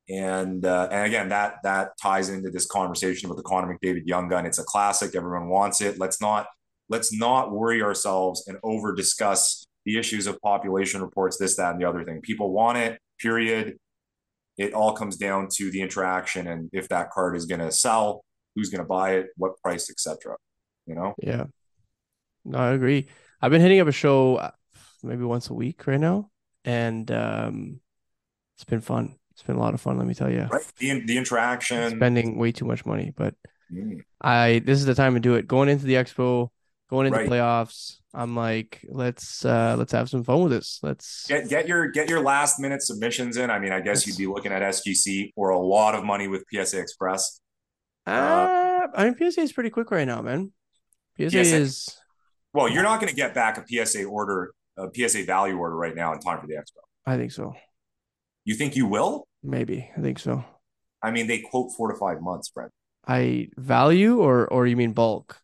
[0.10, 4.28] And uh, and again, that that ties into this conversation about the Connor McDavid Young
[4.28, 4.46] Gun.
[4.46, 5.16] It's a classic.
[5.16, 6.00] Everyone wants it.
[6.00, 6.48] Let's not
[6.90, 11.82] let's not worry ourselves and over discuss the issues of population reports, this, that, and
[11.82, 12.22] the other thing.
[12.22, 13.78] People want it, period.
[14.58, 18.24] It all comes down to the interaction and if that card is going to sell,
[18.56, 20.36] who's going to buy it, what price, etc.
[20.86, 21.14] You know?
[21.24, 21.46] Yeah.
[22.44, 23.08] No, I agree.
[23.42, 24.52] I've been hitting up a show uh,
[25.02, 26.30] maybe once a week right now,
[26.66, 27.80] and um,
[28.56, 29.16] it's been fun.
[29.42, 29.98] It's been a lot of fun.
[29.98, 30.48] Let me tell you.
[30.52, 30.64] Right.
[30.78, 31.96] The the interaction.
[31.96, 33.34] Spending way too much money, but
[33.74, 34.00] mm.
[34.22, 35.48] I this is the time to do it.
[35.48, 36.50] Going into the expo,
[36.92, 37.28] going into right.
[37.28, 37.98] playoffs.
[38.14, 40.80] I'm like, let's uh let's have some fun with this.
[40.84, 43.50] Let's get get your get your last minute submissions in.
[43.50, 46.44] I mean, I guess you'd be looking at SGC for a lot of money with
[46.54, 47.42] PSA Express.
[48.06, 50.52] Uh, uh I mean PSA is pretty quick right now, man.
[51.18, 51.98] PSA, PSA is
[52.54, 55.96] well, you're not going to get back a PSA order, a PSA value order right
[55.96, 56.82] now in time for the expo.
[57.08, 57.56] I think so.
[58.46, 59.26] You think you will?
[59.44, 59.90] Maybe.
[59.98, 60.44] I think so.
[61.02, 62.72] I mean, they quote four to five months, Brent.
[63.08, 65.42] I value or or you mean bulk?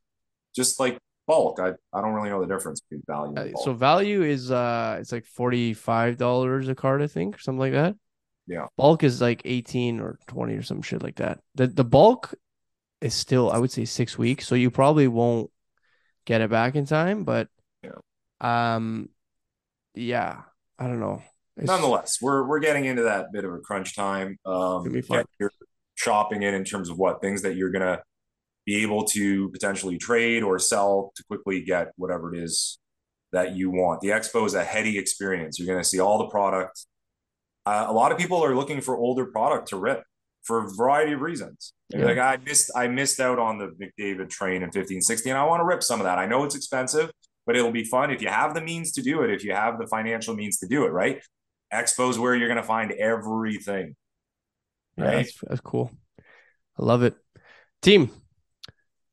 [0.55, 1.59] Just like bulk.
[1.59, 3.35] I, I don't really know the difference between value.
[3.35, 7.39] Uh, so value is uh it's like forty five dollars a card, I think, or
[7.39, 7.95] something like that.
[8.45, 8.67] Yeah.
[8.77, 11.39] Bulk is like eighteen or twenty or some shit like that.
[11.55, 12.33] The the bulk
[13.01, 15.51] is still I would say six weeks, so you probably won't
[16.25, 17.23] get it back in time.
[17.23, 17.49] But
[17.81, 17.99] yeah,
[18.39, 19.09] um,
[19.95, 20.41] yeah,
[20.77, 21.23] I don't know.
[21.57, 24.37] Nonetheless, we're we're getting into that bit of a crunch time.
[24.45, 25.01] Um,
[25.39, 25.51] you're
[25.95, 28.01] shopping in in terms of what things that you're gonna
[28.67, 32.79] be able to potentially trade or sell to quickly get whatever it is
[33.31, 34.01] that you want.
[34.01, 35.57] The expo is a heady experience.
[35.57, 36.85] You're going to see all the product.
[37.65, 40.03] Uh, a lot of people are looking for older product to rip
[40.43, 41.73] for a variety of reasons.
[41.89, 42.05] Yeah.
[42.05, 45.33] Like I missed, I missed out on the McDavid train in 15, 16.
[45.33, 46.17] I want to rip some of that.
[46.17, 47.09] I know it's expensive,
[47.45, 49.31] but it'll be fun if you have the means to do it.
[49.31, 51.21] If you have the financial means to do it, right?
[51.73, 53.95] Expos where you're going to find everything.
[54.97, 55.05] Right?
[55.05, 55.91] Yeah, that's, that's cool.
[56.79, 57.15] I love it.
[57.81, 58.09] Team,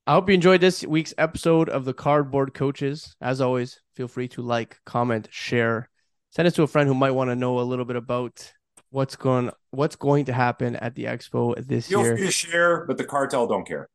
[0.06, 3.16] I hope you enjoyed this week's episode of the Cardboard Coaches.
[3.20, 5.88] As always, feel free to like, comment, share,
[6.30, 8.52] send it to a friend who might want to know a little bit about
[8.90, 12.10] what's going what's going to happen at the expo this feel year.
[12.10, 13.88] Feel free to share, but the cartel don't care.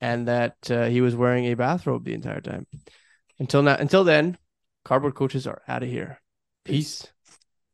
[0.00, 2.66] And that uh, he was wearing a bathrobe the entire time.
[3.38, 4.36] Until now, until then,
[4.84, 6.20] Cardboard Coaches are out of here.
[6.64, 7.02] Peace.
[7.02, 7.12] Peace.